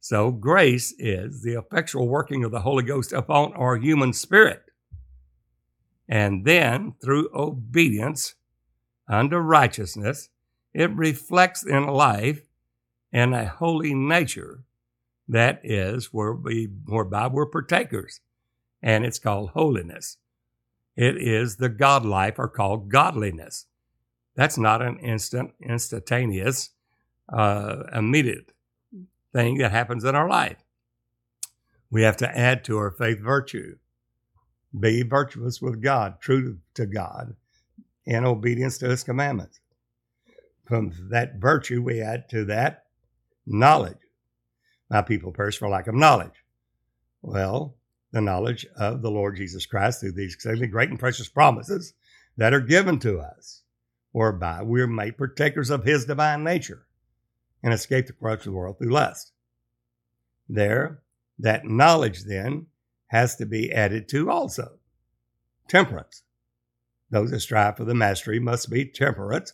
So, 0.00 0.30
grace 0.30 0.94
is 0.98 1.42
the 1.42 1.54
effectual 1.54 2.08
working 2.08 2.44
of 2.44 2.50
the 2.50 2.60
Holy 2.60 2.82
Ghost 2.82 3.12
upon 3.12 3.54
our 3.54 3.76
human 3.76 4.12
spirit. 4.12 4.62
And 6.06 6.44
then, 6.44 6.94
through 7.02 7.30
obedience 7.34 8.34
unto 9.08 9.36
righteousness, 9.38 10.28
it 10.74 10.94
reflects 10.94 11.64
in 11.64 11.86
life 11.86 12.42
and 13.14 13.32
a 13.32 13.46
holy 13.46 13.94
nature 13.94 14.64
that 15.28 15.60
is 15.62 16.12
where 16.12 16.34
we, 16.34 16.68
whereby 16.84 17.28
we're 17.28 17.46
partakers. 17.46 18.20
And 18.82 19.06
it's 19.06 19.20
called 19.20 19.50
holiness. 19.50 20.18
It 20.96 21.16
is 21.16 21.56
the 21.56 21.68
God 21.68 22.04
life 22.04 22.34
or 22.38 22.48
called 22.48 22.90
godliness. 22.90 23.66
That's 24.34 24.58
not 24.58 24.82
an 24.82 24.98
instant, 24.98 25.52
instantaneous, 25.62 26.70
uh, 27.32 27.84
immediate 27.94 28.52
thing 29.32 29.58
that 29.58 29.70
happens 29.70 30.04
in 30.04 30.16
our 30.16 30.28
life. 30.28 30.58
We 31.90 32.02
have 32.02 32.16
to 32.18 32.36
add 32.36 32.64
to 32.64 32.76
our 32.78 32.90
faith 32.90 33.20
virtue. 33.20 33.76
Be 34.78 35.02
virtuous 35.02 35.62
with 35.62 35.80
God, 35.80 36.20
true 36.20 36.58
to 36.74 36.84
God, 36.84 37.36
in 38.04 38.24
obedience 38.24 38.76
to 38.78 38.88
his 38.88 39.04
commandments. 39.04 39.60
From 40.66 40.92
that 41.10 41.36
virtue, 41.36 41.80
we 41.80 42.00
add 42.00 42.28
to 42.30 42.44
that 42.46 42.83
knowledge. 43.46 43.98
My 44.90 45.02
people 45.02 45.32
perish 45.32 45.58
for 45.58 45.68
lack 45.68 45.86
of 45.86 45.94
knowledge. 45.94 46.44
Well, 47.22 47.76
the 48.12 48.20
knowledge 48.20 48.66
of 48.76 49.02
the 49.02 49.10
Lord 49.10 49.36
Jesus 49.36 49.66
Christ 49.66 50.00
through 50.00 50.12
these 50.12 50.34
exceedingly 50.34 50.68
great 50.68 50.90
and 50.90 50.98
precious 50.98 51.28
promises 51.28 51.94
that 52.36 52.54
are 52.54 52.60
given 52.60 52.98
to 53.00 53.18
us, 53.18 53.62
whereby 54.12 54.62
we're 54.62 54.86
made 54.86 55.18
partakers 55.18 55.70
of 55.70 55.84
his 55.84 56.04
divine 56.04 56.44
nature 56.44 56.86
and 57.62 57.72
escape 57.72 58.06
the 58.06 58.12
corruption 58.12 58.50
of 58.50 58.52
the 58.52 58.58
world 58.58 58.78
through 58.78 58.92
lust. 58.92 59.32
There, 60.48 61.02
that 61.38 61.64
knowledge 61.64 62.24
then 62.24 62.66
has 63.08 63.36
to 63.36 63.46
be 63.46 63.72
added 63.72 64.08
to 64.10 64.30
also. 64.30 64.78
Temperance. 65.68 66.22
Those 67.10 67.30
that 67.30 67.40
strive 67.40 67.76
for 67.76 67.84
the 67.84 67.94
mastery 67.94 68.38
must 68.38 68.70
be 68.70 68.84
temperate, 68.84 69.52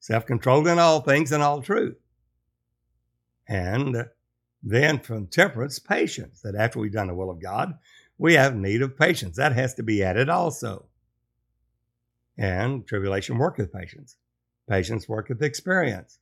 self 0.00 0.26
controlled 0.26 0.66
in 0.66 0.78
all 0.78 1.00
things 1.00 1.32
and 1.32 1.42
all 1.42 1.62
truth. 1.62 1.96
And 3.46 4.06
then 4.62 4.98
from 5.00 5.26
temperance, 5.26 5.78
patience, 5.78 6.40
that 6.42 6.54
after 6.54 6.78
we've 6.78 6.92
done 6.92 7.08
the 7.08 7.14
will 7.14 7.30
of 7.30 7.42
God, 7.42 7.74
we 8.16 8.34
have 8.34 8.54
need 8.54 8.82
of 8.82 8.98
patience. 8.98 9.36
That 9.36 9.52
has 9.52 9.74
to 9.74 9.82
be 9.82 10.02
added 10.02 10.28
also. 10.28 10.86
And 12.38 12.86
tribulation 12.86 13.38
worketh 13.38 13.72
patience. 13.72 14.16
Patience 14.68 15.08
worketh 15.08 15.42
experience. 15.42 16.18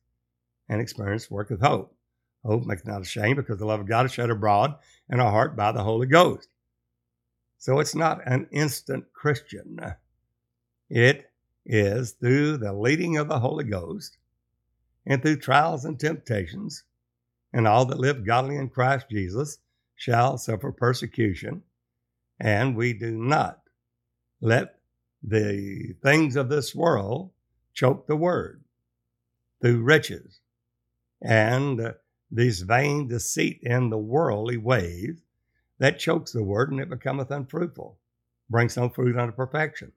And 0.69 0.81
experience 0.81 1.31
worketh 1.31 1.61
hope. 1.61 1.95
Hope 2.45 2.65
makes 2.65 2.85
not 2.85 3.01
ashamed 3.01 3.37
because 3.37 3.59
the 3.59 3.65
love 3.65 3.79
of 3.79 3.87
God 3.87 4.05
is 4.05 4.11
shed 4.11 4.29
abroad 4.29 4.75
in 5.09 5.19
our 5.19 5.31
heart 5.31 5.55
by 5.55 5.71
the 5.71 5.83
Holy 5.83 6.07
Ghost. 6.07 6.49
So 7.57 7.79
it's 7.79 7.95
not 7.95 8.19
an 8.25 8.47
instant 8.51 9.05
Christian. 9.13 9.79
It 10.89 11.31
is 11.65 12.11
through 12.11 12.57
the 12.57 12.73
leading 12.73 13.15
of 13.17 13.29
the 13.29 13.39
Holy 13.39 13.63
Ghost 13.63 14.17
and 15.05 15.21
through 15.21 15.37
trials 15.37 15.85
and 15.85 15.97
temptations, 15.97 16.83
and 17.53 17.67
all 17.67 17.85
that 17.85 17.99
live 17.99 18.25
godly 18.25 18.57
in 18.57 18.69
Christ 18.69 19.07
Jesus 19.09 19.59
shall 19.95 20.37
suffer 20.37 20.71
persecution. 20.71 21.63
And 22.39 22.75
we 22.75 22.93
do 22.93 23.11
not 23.11 23.61
let 24.41 24.79
the 25.21 25.95
things 26.01 26.35
of 26.35 26.49
this 26.49 26.75
world 26.75 27.31
choke 27.73 28.07
the 28.07 28.15
word 28.15 28.63
through 29.61 29.81
riches 29.81 30.41
and 31.21 31.79
uh, 31.79 31.93
these 32.29 32.61
vain 32.61 33.07
deceit 33.07 33.59
in 33.63 33.89
the 33.89 33.97
worldly 33.97 34.57
ways 34.57 35.21
that 35.79 35.99
chokes 35.99 36.31
the 36.31 36.43
word 36.43 36.71
and 36.71 36.79
it 36.79 36.89
becometh 36.89 37.31
unfruitful, 37.31 37.97
brings 38.49 38.75
no 38.75 38.89
fruit 38.89 39.17
unto 39.17 39.33
perfection. 39.33 39.91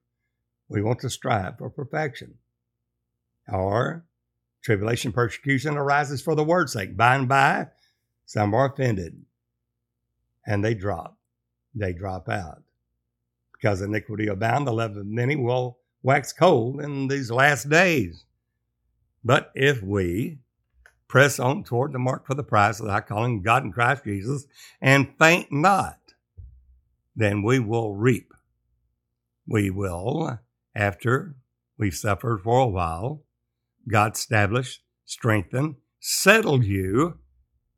We 0.69 0.81
want 0.81 0.99
to 0.99 1.09
strive 1.09 1.57
for 1.57 1.69
perfection. 1.69 2.35
Or 3.47 4.05
tribulation, 4.67 5.13
persecution 5.13 5.77
arises 5.77 6.21
for 6.21 6.35
the 6.35 6.43
word's 6.43 6.73
sake. 6.73 6.97
By 6.97 7.15
and 7.15 7.27
by, 7.27 7.67
some 8.25 8.53
are 8.53 8.69
offended 8.71 9.23
and 10.45 10.63
they 10.63 10.73
drop. 10.73 11.17
They 11.73 11.93
drop 11.93 12.27
out. 12.27 12.63
Because 13.53 13.79
iniquity 13.79 14.27
abound, 14.27 14.67
the 14.67 14.73
love 14.73 14.97
of 14.97 15.05
many 15.05 15.37
will 15.37 15.79
wax 16.03 16.33
cold 16.33 16.81
in 16.81 17.07
these 17.07 17.31
last 17.31 17.69
days. 17.69 18.25
But 19.23 19.51
if 19.55 19.81
we 19.81 20.39
press 21.07 21.39
on 21.39 21.63
toward 21.63 21.93
the 21.93 21.99
mark 21.99 22.27
for 22.27 22.33
the 22.33 22.43
prize 22.43 22.81
of 22.81 22.87
the 22.87 22.91
high 22.91 22.99
calling 22.99 23.41
God 23.41 23.63
in 23.63 23.71
Christ 23.71 24.03
Jesus, 24.03 24.47
and 24.81 25.13
faint 25.17 25.49
not, 25.49 25.97
then 27.15 27.41
we 27.41 27.59
will 27.59 27.95
reap. 27.95 28.33
We 29.47 29.69
will, 29.69 30.39
after 30.75 31.37
we've 31.77 31.95
suffered 31.95 32.41
for 32.41 32.59
a 32.59 32.67
while, 32.67 33.23
God 33.87 34.15
establish, 34.15 34.81
strengthen, 35.05 35.77
settle 35.99 36.63
you 36.63 37.19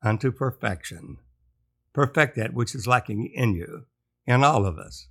unto 0.02 0.32
perfection. 0.32 1.18
Perfect 1.94 2.36
that 2.36 2.54
which 2.54 2.74
is 2.74 2.88
lacking 2.88 3.32
in 3.34 3.54
you, 3.54 3.86
in 4.26 4.44
all 4.44 4.66
of 4.66 4.78
us. 4.78 5.08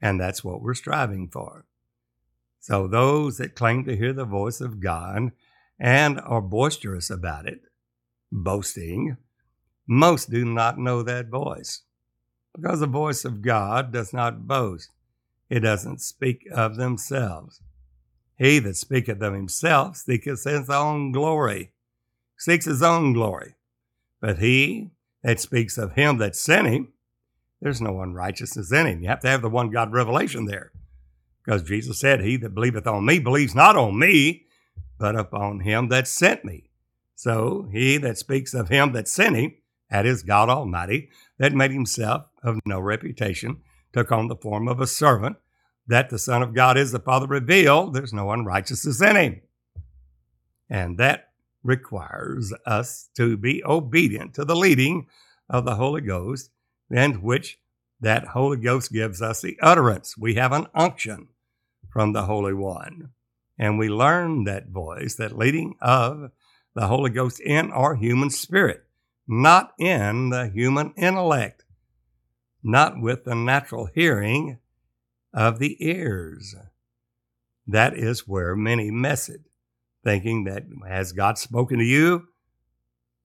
And 0.00 0.20
that's 0.20 0.44
what 0.44 0.62
we're 0.62 0.74
striving 0.74 1.28
for. 1.28 1.64
So 2.60 2.86
those 2.86 3.38
that 3.38 3.54
claim 3.54 3.84
to 3.84 3.96
hear 3.96 4.12
the 4.12 4.24
voice 4.24 4.60
of 4.60 4.80
God 4.80 5.32
and 5.78 6.20
are 6.20 6.42
boisterous 6.42 7.08
about 7.08 7.46
it, 7.46 7.62
boasting, 8.30 9.16
most 9.86 10.30
do 10.30 10.44
not 10.44 10.78
know 10.78 11.02
that 11.02 11.28
voice. 11.28 11.82
Because 12.54 12.80
the 12.80 12.86
voice 12.86 13.24
of 13.24 13.42
God 13.42 13.92
does 13.92 14.12
not 14.12 14.46
boast, 14.46 14.90
it 15.48 15.60
doesn't 15.60 16.00
speak 16.00 16.46
of 16.52 16.76
themselves. 16.76 17.60
He 18.40 18.58
that 18.60 18.76
speaketh 18.78 19.20
of 19.20 19.34
himself 19.34 19.96
seeketh 19.96 20.44
his 20.44 20.70
own 20.70 21.12
glory, 21.12 21.72
seeks 22.38 22.64
his 22.64 22.82
own 22.82 23.12
glory. 23.12 23.54
But 24.18 24.38
he 24.38 24.92
that 25.22 25.40
speaks 25.40 25.76
of 25.76 25.92
him 25.92 26.16
that 26.18 26.34
sent 26.34 26.66
him, 26.66 26.88
there's 27.60 27.82
no 27.82 28.00
unrighteousness 28.00 28.72
in 28.72 28.86
him. 28.86 29.02
You 29.02 29.10
have 29.10 29.20
to 29.20 29.28
have 29.28 29.42
the 29.42 29.50
one 29.50 29.68
God 29.68 29.92
revelation 29.92 30.46
there. 30.46 30.72
Because 31.44 31.62
Jesus 31.62 32.00
said, 32.00 32.22
He 32.22 32.38
that 32.38 32.54
believeth 32.54 32.86
on 32.86 33.04
me 33.04 33.18
believes 33.18 33.54
not 33.54 33.76
on 33.76 33.98
me, 33.98 34.46
but 34.98 35.16
upon 35.16 35.60
him 35.60 35.88
that 35.88 36.08
sent 36.08 36.42
me. 36.42 36.70
So 37.14 37.68
he 37.70 37.98
that 37.98 38.16
speaks 38.16 38.54
of 38.54 38.70
him 38.70 38.92
that 38.92 39.06
sent 39.06 39.36
him, 39.36 39.54
that 39.90 40.06
is 40.06 40.22
God 40.22 40.48
Almighty, 40.48 41.10
that 41.36 41.52
made 41.52 41.72
himself 41.72 42.24
of 42.42 42.58
no 42.64 42.80
reputation, 42.80 43.60
took 43.92 44.10
on 44.10 44.28
the 44.28 44.36
form 44.36 44.66
of 44.66 44.80
a 44.80 44.86
servant, 44.86 45.36
that 45.90 46.08
the 46.08 46.18
Son 46.20 46.40
of 46.40 46.54
God 46.54 46.78
is 46.78 46.92
the 46.92 47.00
Father 47.00 47.26
revealed, 47.26 47.94
there's 47.94 48.12
no 48.12 48.30
unrighteousness 48.30 49.02
in 49.02 49.16
him. 49.16 49.40
And 50.68 50.98
that 50.98 51.30
requires 51.64 52.54
us 52.64 53.10
to 53.16 53.36
be 53.36 53.64
obedient 53.64 54.34
to 54.34 54.44
the 54.44 54.54
leading 54.54 55.08
of 55.48 55.64
the 55.64 55.74
Holy 55.74 56.00
Ghost, 56.00 56.52
and 56.92 57.24
which 57.24 57.58
that 58.00 58.28
Holy 58.28 58.56
Ghost 58.56 58.92
gives 58.92 59.20
us 59.20 59.42
the 59.42 59.58
utterance. 59.60 60.16
We 60.16 60.34
have 60.34 60.52
an 60.52 60.68
unction 60.76 61.26
from 61.88 62.12
the 62.12 62.22
Holy 62.22 62.54
One. 62.54 63.10
And 63.58 63.76
we 63.76 63.88
learn 63.88 64.44
that 64.44 64.68
voice, 64.68 65.16
that 65.16 65.36
leading 65.36 65.74
of 65.80 66.30
the 66.72 66.86
Holy 66.86 67.10
Ghost 67.10 67.40
in 67.40 67.72
our 67.72 67.96
human 67.96 68.30
spirit, 68.30 68.84
not 69.26 69.72
in 69.76 70.30
the 70.30 70.46
human 70.46 70.94
intellect, 70.96 71.64
not 72.62 73.00
with 73.00 73.24
the 73.24 73.34
natural 73.34 73.86
hearing 73.92 74.58
of 75.32 75.58
the 75.58 75.76
ears. 75.84 76.54
That 77.66 77.96
is 77.96 78.26
where 78.26 78.56
many 78.56 78.90
mess 78.90 79.28
it, 79.28 79.42
thinking 80.02 80.44
that 80.44 80.64
has 80.88 81.12
God 81.12 81.38
spoken 81.38 81.78
to 81.78 81.84
you? 81.84 82.28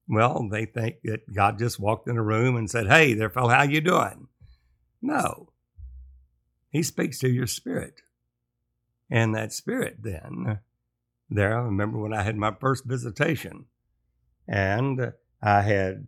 Well, 0.08 0.48
they 0.48 0.66
think 0.66 0.96
that 1.02 1.32
God 1.34 1.58
just 1.58 1.80
walked 1.80 2.08
in 2.08 2.16
a 2.16 2.22
room 2.22 2.56
and 2.56 2.70
said, 2.70 2.86
"Hey, 2.86 3.14
there, 3.14 3.30
fellow, 3.30 3.48
how 3.48 3.64
you 3.64 3.80
doing?" 3.80 4.28
No, 5.02 5.52
He 6.70 6.82
speaks 6.82 7.18
to 7.20 7.28
your 7.28 7.46
spirit. 7.46 8.02
And 9.10 9.34
that 9.34 9.52
spirit 9.52 9.98
then, 10.02 10.60
there, 11.30 11.58
I 11.58 11.62
remember 11.62 11.98
when 11.98 12.12
I 12.12 12.22
had 12.22 12.36
my 12.36 12.52
first 12.60 12.84
visitation, 12.84 13.66
and 14.46 15.12
I 15.42 15.62
had 15.62 16.06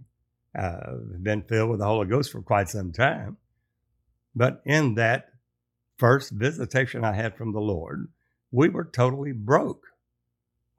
uh, 0.56 0.94
been 1.20 1.42
filled 1.42 1.70
with 1.70 1.80
the 1.80 1.86
Holy 1.86 2.06
Ghost 2.06 2.32
for 2.32 2.42
quite 2.42 2.68
some 2.68 2.92
time. 2.92 3.36
But 4.34 4.62
in 4.64 4.94
that 4.94 5.30
first 5.98 6.30
visitation 6.30 7.04
I 7.04 7.12
had 7.12 7.36
from 7.36 7.52
the 7.52 7.60
Lord, 7.60 8.08
we 8.50 8.68
were 8.68 8.84
totally 8.84 9.32
broke. 9.32 9.86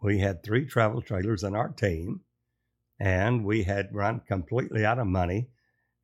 We 0.01 0.19
had 0.19 0.41
three 0.41 0.65
travel 0.65 1.01
trailers 1.01 1.43
in 1.43 1.55
our 1.55 1.69
team, 1.69 2.21
and 2.99 3.45
we 3.45 3.63
had 3.63 3.93
run 3.93 4.21
completely 4.21 4.85
out 4.85 4.97
of 4.97 5.07
money. 5.07 5.49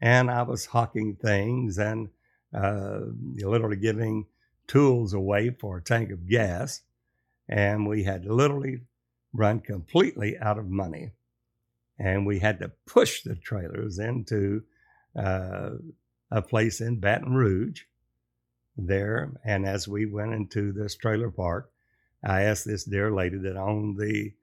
And 0.01 0.29
I 0.29 0.43
was 0.43 0.65
hawking 0.65 1.15
things 1.15 1.77
and 1.77 2.09
uh, 2.53 2.99
literally 3.37 3.77
giving 3.77 4.27
tools 4.67 5.13
away 5.13 5.49
for 5.49 5.77
a 5.77 5.83
tank 5.83 6.11
of 6.11 6.27
gas, 6.27 6.81
and 7.47 7.87
we 7.87 8.03
had 8.03 8.25
literally 8.25 8.81
run 9.33 9.61
completely 9.61 10.37
out 10.37 10.59
of 10.59 10.67
money. 10.67 11.13
And 11.97 12.25
we 12.25 12.39
had 12.39 12.59
to 12.59 12.71
push 12.85 13.23
the 13.23 13.35
trailers 13.35 13.99
into 13.99 14.63
uh, 15.15 15.71
a 16.29 16.41
place 16.41 16.81
in 16.81 16.99
Baton 16.99 17.33
Rouge 17.33 17.83
there. 18.77 19.31
And 19.43 19.65
as 19.65 19.87
we 19.87 20.05
went 20.05 20.33
into 20.33 20.71
this 20.71 20.95
trailer 20.95 21.31
park, 21.31 21.71
I 22.23 22.43
asked 22.43 22.65
this 22.65 22.83
dear 22.85 23.11
lady 23.11 23.37
that 23.37 23.57
owned 23.57 23.97
the 23.97 24.33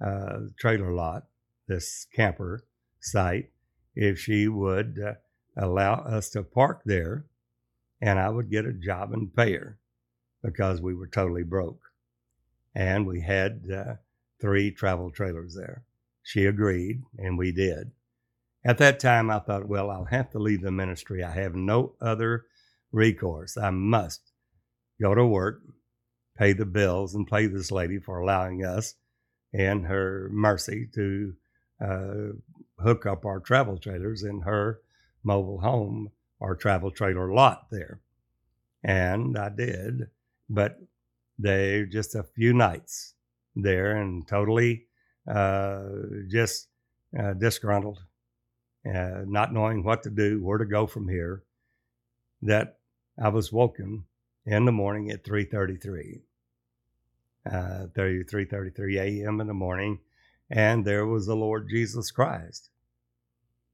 uh, 0.00 0.38
trailer 0.58 0.92
lot, 0.92 1.26
this 1.68 2.06
camper 2.14 2.64
site, 3.00 3.50
if 3.94 4.18
she 4.18 4.48
would 4.48 4.98
uh, 5.04 5.14
allow 5.56 5.94
us 5.94 6.30
to 6.30 6.42
park 6.42 6.82
there 6.84 7.24
and 8.00 8.18
I 8.18 8.28
would 8.28 8.50
get 8.50 8.66
a 8.66 8.72
job 8.72 9.12
and 9.12 9.34
pay 9.34 9.54
her. 9.54 9.78
because 10.42 10.80
we 10.80 10.94
were 10.94 11.06
totally 11.08 11.42
broke. 11.42 11.80
And 12.74 13.06
we 13.06 13.20
had 13.22 13.70
uh, 13.70 13.94
three 14.40 14.70
travel 14.70 15.10
trailers 15.10 15.54
there. 15.54 15.82
She 16.22 16.44
agreed, 16.46 17.02
and 17.18 17.38
we 17.38 17.52
did. 17.52 17.90
At 18.64 18.78
that 18.78 19.00
time, 19.00 19.30
I 19.30 19.38
thought, 19.38 19.68
well, 19.68 19.90
I'll 19.90 20.04
have 20.06 20.30
to 20.32 20.38
leave 20.38 20.62
the 20.62 20.70
ministry. 20.70 21.22
I 21.22 21.30
have 21.32 21.54
no 21.54 21.94
other 22.00 22.44
recourse. 22.92 23.56
I 23.56 23.70
must 23.70 24.32
go 25.00 25.14
to 25.14 25.26
work, 25.26 25.60
pay 26.36 26.52
the 26.52 26.66
bills, 26.66 27.14
and 27.14 27.26
pay 27.26 27.46
this 27.46 27.70
lady 27.70 27.98
for 27.98 28.18
allowing 28.18 28.64
us 28.64 28.94
and 29.52 29.86
her 29.86 30.28
mercy 30.32 30.88
to 30.94 31.34
uh, 31.80 32.32
hook 32.78 33.06
up 33.06 33.24
our 33.24 33.40
travel 33.40 33.78
trailers 33.78 34.22
in 34.22 34.40
her 34.40 34.80
mobile 35.22 35.60
home 35.60 36.10
or 36.40 36.54
travel 36.54 36.90
trailer 36.90 37.32
lot 37.32 37.66
there. 37.70 38.00
And 38.84 39.36
I 39.36 39.48
did, 39.48 40.08
but 40.48 40.78
they 41.38 41.86
just 41.90 42.14
a 42.14 42.22
few 42.22 42.52
nights 42.52 43.14
there 43.54 43.96
and 43.96 44.26
totally 44.26 44.86
uh, 45.28 45.84
just 46.28 46.68
uh, 47.18 47.32
disgruntled 47.34 48.00
uh, 48.86 49.22
not 49.26 49.52
knowing 49.52 49.82
what 49.82 50.02
to 50.04 50.10
do, 50.10 50.42
where 50.42 50.58
to 50.58 50.64
go 50.64 50.86
from 50.86 51.08
here, 51.08 51.42
that 52.42 52.78
I 53.22 53.28
was 53.28 53.52
woken 53.52 54.04
in 54.44 54.64
the 54.64 54.72
morning 54.72 55.10
at 55.10 55.24
3:33, 55.24 56.22
uh, 57.46 57.86
3:33 57.94 58.98
a.m. 58.98 59.40
in 59.40 59.46
the 59.46 59.54
morning, 59.54 60.00
and 60.50 60.84
there 60.84 61.06
was 61.06 61.26
the 61.26 61.36
Lord 61.36 61.68
Jesus 61.68 62.10
Christ. 62.10 62.70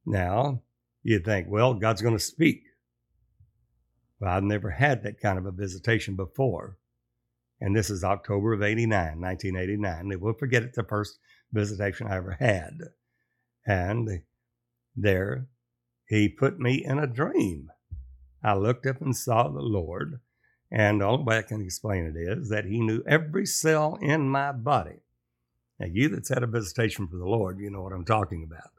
Now 0.05 0.63
you'd 1.03 1.25
think, 1.25 1.49
well, 1.49 1.75
God's 1.75 2.03
going 2.03 2.17
to 2.17 2.23
speak. 2.23 2.65
Well, 4.21 4.31
I've 4.31 4.45
never 4.45 4.71
had 4.71 5.03
that 5.03 5.21
kind 5.21 5.39
of 5.39 5.47
a 5.47 5.51
visitation 5.53 6.15
before. 6.15 6.79
And 7.61 7.77
this 7.77 7.91
is 7.91 8.03
October 8.03 8.53
of 8.53 8.63
89, 8.63 9.21
1989. 9.21 10.13
And 10.13 10.21
we'll 10.21 10.33
forget 10.35 10.63
it's 10.63 10.77
the 10.77 10.85
first 10.85 11.19
visitation 11.53 12.07
I 12.07 12.17
ever 12.17 12.37
had. 12.39 12.79
And 13.67 14.23
there, 14.97 15.47
he 16.07 16.29
put 16.29 16.59
me 16.59 16.85
in 16.85 16.99
a 16.99 17.07
dream. 17.07 17.71
I 18.43 18.55
looked 18.55 18.87
up 18.87 19.01
and 19.01 19.17
saw 19.17 19.49
the 19.49 19.61
Lord, 19.61 20.21
and 20.71 21.01
way 21.25 21.39
I 21.39 21.43
can 21.43 21.63
explain 21.63 22.07
it 22.07 22.17
is 22.17 22.49
that 22.49 22.65
he 22.65 22.81
knew 22.81 23.03
every 23.07 23.47
cell 23.47 23.99
in 24.01 24.29
my 24.29 24.53
body. 24.53 25.01
Now, 25.79 25.87
you 25.87 26.09
that's 26.09 26.29
had 26.29 26.43
a 26.43 26.47
visitation 26.47 27.09
for 27.09 27.17
the 27.17 27.27
Lord, 27.27 27.59
you 27.59 27.71
know 27.71 27.83
what 27.83 27.93
I'm 27.93 28.05
talking 28.05 28.45
about. 28.45 28.71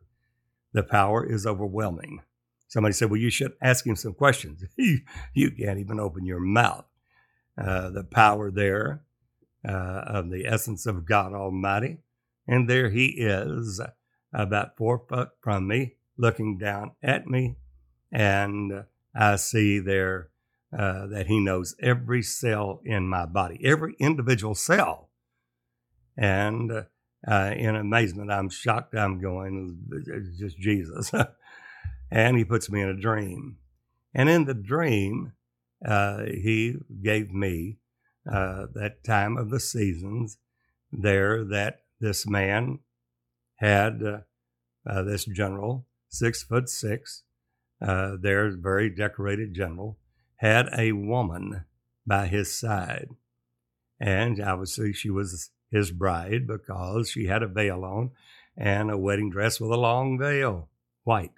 The 0.73 0.83
power 0.83 1.25
is 1.25 1.45
overwhelming. 1.45 2.21
Somebody 2.67 2.93
said, 2.93 3.09
Well, 3.11 3.19
you 3.19 3.29
should 3.29 3.53
ask 3.61 3.85
him 3.85 3.95
some 3.95 4.13
questions. 4.13 4.63
you, 4.77 4.99
you 5.33 5.51
can't 5.51 5.79
even 5.79 5.99
open 5.99 6.25
your 6.25 6.39
mouth. 6.39 6.85
Uh, 7.55 7.89
the 7.89 8.03
power 8.03 8.49
there 8.49 9.03
uh, 9.67 10.03
of 10.07 10.31
the 10.31 10.45
essence 10.47 10.85
of 10.85 11.05
God 11.05 11.33
Almighty. 11.33 11.99
And 12.47 12.69
there 12.69 12.89
he 12.89 13.07
is, 13.17 13.79
about 14.33 14.75
four 14.75 15.03
foot 15.07 15.29
from 15.41 15.67
me, 15.67 15.95
looking 16.17 16.57
down 16.57 16.91
at 17.01 17.27
me, 17.27 17.55
and 18.11 18.85
I 19.15 19.35
see 19.35 19.79
there 19.79 20.29
uh, 20.77 21.07
that 21.07 21.27
He 21.27 21.39
knows 21.39 21.75
every 21.79 22.23
cell 22.23 22.81
in 22.83 23.07
my 23.07 23.25
body, 23.25 23.59
every 23.63 23.95
individual 23.99 24.55
cell. 24.55 25.09
And 26.17 26.71
uh, 27.27 27.53
in 27.55 27.75
amazement, 27.75 28.31
I'm 28.31 28.49
shocked. 28.49 28.95
I'm 28.95 29.21
going, 29.21 29.77
it's 30.07 30.37
just 30.37 30.57
Jesus. 30.57 31.11
and 32.11 32.37
He 32.37 32.43
puts 32.43 32.69
me 32.69 32.81
in 32.81 32.89
a 32.89 32.99
dream. 32.99 33.57
And 34.13 34.29
in 34.29 34.45
the 34.45 34.53
dream, 34.53 35.33
uh, 35.85 36.23
He 36.25 36.75
gave 37.01 37.31
me 37.31 37.77
uh, 38.31 38.67
that 38.73 39.03
time 39.03 39.37
of 39.37 39.49
the 39.49 39.59
seasons 39.59 40.37
there 40.91 41.43
that 41.43 41.81
this 41.99 42.27
man 42.27 42.79
had, 43.55 44.01
uh, 44.03 44.19
uh, 44.89 45.01
this 45.03 45.25
general, 45.25 45.85
six 46.09 46.43
foot 46.43 46.69
six, 46.69 47.23
uh, 47.83 48.15
there, 48.19 48.55
very 48.55 48.89
decorated 48.89 49.53
general, 49.53 49.97
had 50.37 50.69
a 50.77 50.93
woman 50.93 51.65
by 52.05 52.27
his 52.27 52.53
side. 52.53 53.09
And 53.99 54.41
obviously, 54.41 54.93
she 54.93 55.09
was 55.09 55.51
his 55.69 55.91
bride 55.91 56.47
because 56.47 57.09
she 57.09 57.25
had 57.25 57.43
a 57.43 57.47
veil 57.47 57.83
on 57.83 58.11
and 58.55 58.91
a 58.91 58.97
wedding 58.97 59.29
dress 59.29 59.59
with 59.59 59.71
a 59.71 59.77
long 59.77 60.17
veil, 60.17 60.69
white. 61.03 61.31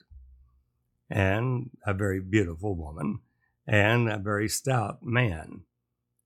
And 1.09 1.69
a 1.85 1.93
very 1.93 2.19
beautiful 2.19 2.75
woman 2.75 3.19
and 3.67 4.09
a 4.09 4.17
very 4.17 4.49
stout 4.49 5.03
man. 5.03 5.61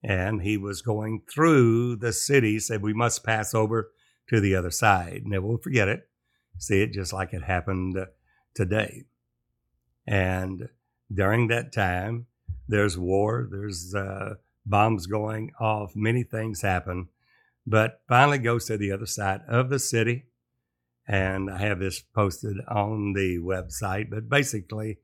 And 0.02 0.42
he 0.42 0.58
was 0.58 0.82
going 0.82 1.24
through 1.30 1.98
the 1.98 2.14
city, 2.14 2.60
said, 2.60 2.82
We 2.82 2.94
must 2.94 3.24
pass 3.24 3.54
over 3.54 3.92
to 4.30 4.40
the 4.40 4.56
other 4.56 4.72
side. 4.72 5.24
Never 5.26 5.46
will 5.46 5.58
forget 5.58 5.90
it. 5.90 6.08
See 6.58 6.82
it 6.82 6.94
just 6.94 7.12
like 7.12 7.34
it 7.34 7.44
happened 7.44 7.98
today. 8.54 9.04
And 10.10 10.70
during 11.14 11.48
that 11.48 11.72
time, 11.72 12.26
there's 12.68 12.98
war, 12.98 13.48
there's 13.50 13.94
uh, 13.94 14.36
bombs 14.66 15.06
going 15.06 15.52
off, 15.60 15.96
many 15.96 16.24
things 16.24 16.64
happen, 16.64 17.10
but 17.68 18.02
finally 18.10 18.40
goes 18.40 18.66
to 18.66 18.78
the 18.78 18.92
other 18.92 19.06
side 19.06 19.42
of 19.48 19.70
the 19.70 19.78
city. 19.78 20.26
And 21.08 21.52
I 21.52 21.60
have 21.60 21.78
this 21.78 22.00
posted 22.00 22.58
on 22.68 23.14
the 23.14 23.38
website, 23.38 24.10
but 24.10 24.30
basically 24.30 24.98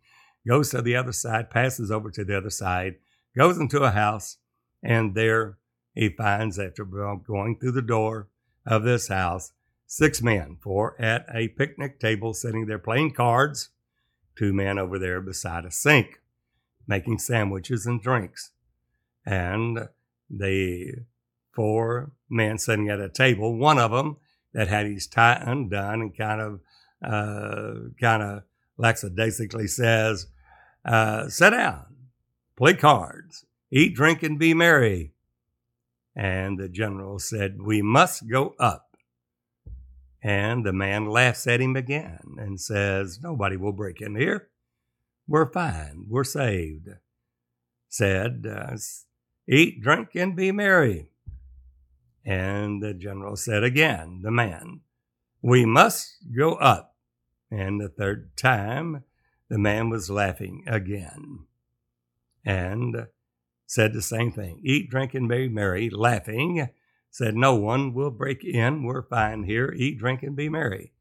goes 0.48 0.72
to 0.72 0.82
the 0.82 0.96
other 0.96 1.12
side, 1.12 1.52
passes 1.52 1.92
over 1.92 2.10
to 2.10 2.26
the 2.26 2.36
other 2.36 2.50
side, 2.50 2.96
goes 3.38 3.60
into 3.60 3.84
a 3.84 3.92
house, 3.92 4.38
and 4.82 5.14
there 5.14 5.60
he 5.94 6.10
finds, 6.10 6.58
after 6.58 6.84
going 6.84 7.60
through 7.60 7.74
the 7.74 7.82
door 7.84 8.28
of 8.66 8.82
this 8.82 9.10
house, 9.10 9.52
six 9.86 10.24
men, 10.24 10.58
four 10.60 11.00
at 11.00 11.28
a 11.32 11.50
picnic 11.50 12.00
table 12.00 12.34
sitting 12.34 12.66
there 12.66 12.80
playing 12.80 13.14
cards, 13.14 13.70
two 14.36 14.54
men 14.54 14.78
over 14.78 15.00
there 15.00 15.22
beside 15.22 15.66
a 15.66 15.72
sink 15.72 16.22
making 16.88 17.18
sandwiches 17.18 17.86
and 17.86 18.02
drinks. 18.02 18.52
And 19.26 19.88
the 20.30 20.94
four 21.54 22.12
men 22.30 22.58
sitting 22.58 22.90
at 22.90 23.00
a 23.00 23.10
table, 23.10 23.58
one 23.58 23.80
of 23.80 23.92
them 23.92 24.18
that 24.54 24.68
had 24.68 24.86
his 24.86 25.08
tie 25.08 25.42
undone 25.46 26.02
and 26.02 26.18
kind 26.18 26.42
of, 26.42 26.60
uh, 27.04 27.90
kind 28.00 28.24
of 28.24 28.44
lackadaisically 28.78 29.68
says, 29.68 30.28
uh, 30.86 31.28
sit 31.28 31.52
down, 31.52 31.86
play 32.56 32.74
cards, 32.74 33.46
eat, 33.72 33.96
drink, 33.96 34.22
and 34.22 34.38
be 34.38 34.54
merry. 34.54 35.14
And 36.16 36.58
the 36.58 36.70
general 36.70 37.20
said, 37.20 37.62
We 37.62 37.82
must 37.82 38.30
go 38.30 38.56
up. 38.60 38.95
And 40.26 40.66
the 40.66 40.74
man 40.74 41.06
laughs 41.06 41.46
at 41.46 41.62
him 41.62 41.76
again 41.76 42.38
and 42.40 42.60
says, 42.60 43.20
Nobody 43.22 43.58
will 43.58 43.74
break 43.74 44.02
in 44.02 44.16
here. 44.16 44.50
We're 45.28 45.52
fine. 45.52 46.08
We're 46.10 46.24
saved. 46.24 46.90
Said, 47.90 48.44
uh, 48.50 48.76
Eat, 49.48 49.84
drink, 49.84 50.16
and 50.16 50.36
be 50.36 50.52
merry. 50.52 51.10
And 52.26 52.82
the 52.82 52.96
general 52.96 53.36
said 53.36 53.64
again, 53.64 54.22
the 54.24 54.32
man, 54.32 54.80
We 55.44 55.64
must 55.64 56.16
go 56.36 56.56
up. 56.56 56.96
And 57.52 57.80
the 57.80 57.90
third 57.90 58.36
time, 58.36 59.04
the 59.48 59.60
man 59.60 59.92
was 59.92 60.10
laughing 60.10 60.64
again 60.66 61.46
and 62.44 63.06
said 63.68 63.94
the 63.94 64.02
same 64.02 64.32
thing 64.32 64.60
Eat, 64.64 64.90
drink, 64.90 65.14
and 65.14 65.30
be 65.30 65.50
merry, 65.50 65.92
laughing 65.92 66.68
said, 67.16 67.34
No 67.34 67.56
one 67.56 67.94
will 67.94 68.12
break 68.12 68.44
in. 68.44 68.84
We're 68.84 69.02
fine 69.02 69.44
here. 69.44 69.74
Eat, 69.74 69.98
drink, 69.98 70.22
and 70.22 70.36
be 70.36 70.50
merry. 70.50 70.92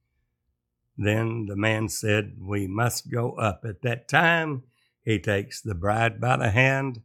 Then 0.97 1.47
the 1.47 1.57
man 1.57 1.89
said, 1.89 2.37
We 2.41 2.69
must 2.69 3.11
go 3.11 3.33
up. 3.33 3.65
At 3.65 3.83
that 3.83 4.07
time, 4.07 4.63
he 5.05 5.19
takes 5.19 5.61
the 5.61 5.75
bride 5.75 6.21
by 6.21 6.37
the 6.37 6.51
hand. 6.51 7.03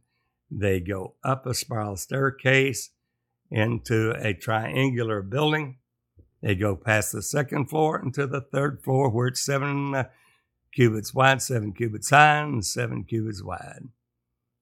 They 0.48 0.78
go 0.78 1.14
up 1.24 1.44
a 1.44 1.54
spiral 1.54 1.96
staircase 1.96 2.90
into 3.50 4.12
a 4.12 4.32
triangular 4.32 5.22
building. 5.22 5.78
They 6.40 6.54
go 6.54 6.76
past 6.76 7.10
the 7.10 7.22
second 7.22 7.66
floor 7.68 8.00
into 8.00 8.28
the 8.28 8.40
third 8.40 8.80
floor 8.80 9.10
where 9.10 9.26
it's 9.26 9.42
seven 9.42 9.92
uh, 9.92 10.04
cubits 10.72 11.12
wide, 11.12 11.42
seven 11.42 11.72
cubits 11.72 12.10
high, 12.10 12.42
and 12.42 12.64
seven 12.64 13.02
cubits 13.02 13.42
wide. 13.42 13.88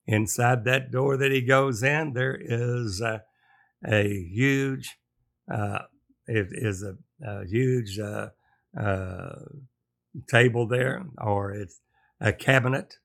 Inside 0.07 0.65
that 0.65 0.91
door 0.91 1.17
that 1.17 1.31
he 1.31 1.41
goes 1.41 1.83
in, 1.83 2.13
there 2.13 2.35
is 2.35 2.99
uh, 2.99 3.19
a 3.85 4.07
huge, 4.07 4.97
uh, 5.51 5.79
it 6.27 6.47
is 6.51 6.83
a, 6.83 6.95
a 7.25 7.45
huge 7.45 7.99
uh, 7.99 8.29
uh, 8.79 9.35
table 10.27 10.67
there, 10.67 11.05
or 11.17 11.51
it's 11.51 11.79
a 12.19 12.33
cabinet, 12.33 12.97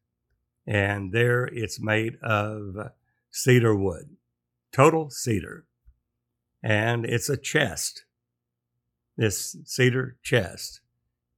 and 0.66 1.12
there 1.12 1.44
it's 1.44 1.80
made 1.80 2.16
of 2.22 2.90
cedar 3.30 3.74
wood, 3.74 4.16
total 4.72 5.10
cedar, 5.10 5.66
and 6.62 7.04
it's 7.04 7.28
a 7.28 7.36
chest. 7.36 8.04
This 9.16 9.56
cedar 9.64 10.16
chest. 10.22 10.80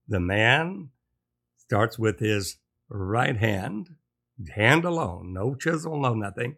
The 0.08 0.20
man 0.20 0.90
starts 1.58 1.98
with 1.98 2.20
his 2.20 2.56
right 2.88 3.36
hand, 3.36 3.96
hand 4.54 4.84
alone, 4.84 5.32
no 5.32 5.54
chisel, 5.54 6.00
no 6.00 6.14
nothing, 6.14 6.56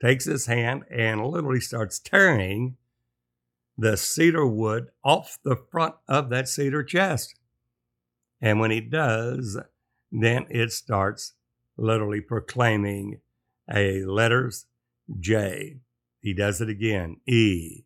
takes 0.00 0.24
his 0.24 0.46
hand 0.46 0.84
and 0.90 1.26
literally 1.26 1.60
starts 1.60 1.98
tearing 1.98 2.76
the 3.76 3.96
cedar 3.96 4.46
wood 4.46 4.88
off 5.04 5.38
the 5.42 5.56
front 5.70 5.94
of 6.08 6.30
that 6.30 6.48
cedar 6.48 6.82
chest. 6.82 7.34
And 8.40 8.60
when 8.60 8.70
he 8.70 8.80
does, 8.80 9.58
then 10.10 10.46
it 10.50 10.72
starts 10.72 11.34
literally 11.76 12.20
proclaiming 12.20 13.20
a 13.72 14.04
letters 14.04 14.66
J. 15.18 15.80
He 16.20 16.34
does 16.34 16.60
it 16.60 16.68
again, 16.68 17.16
E, 17.26 17.84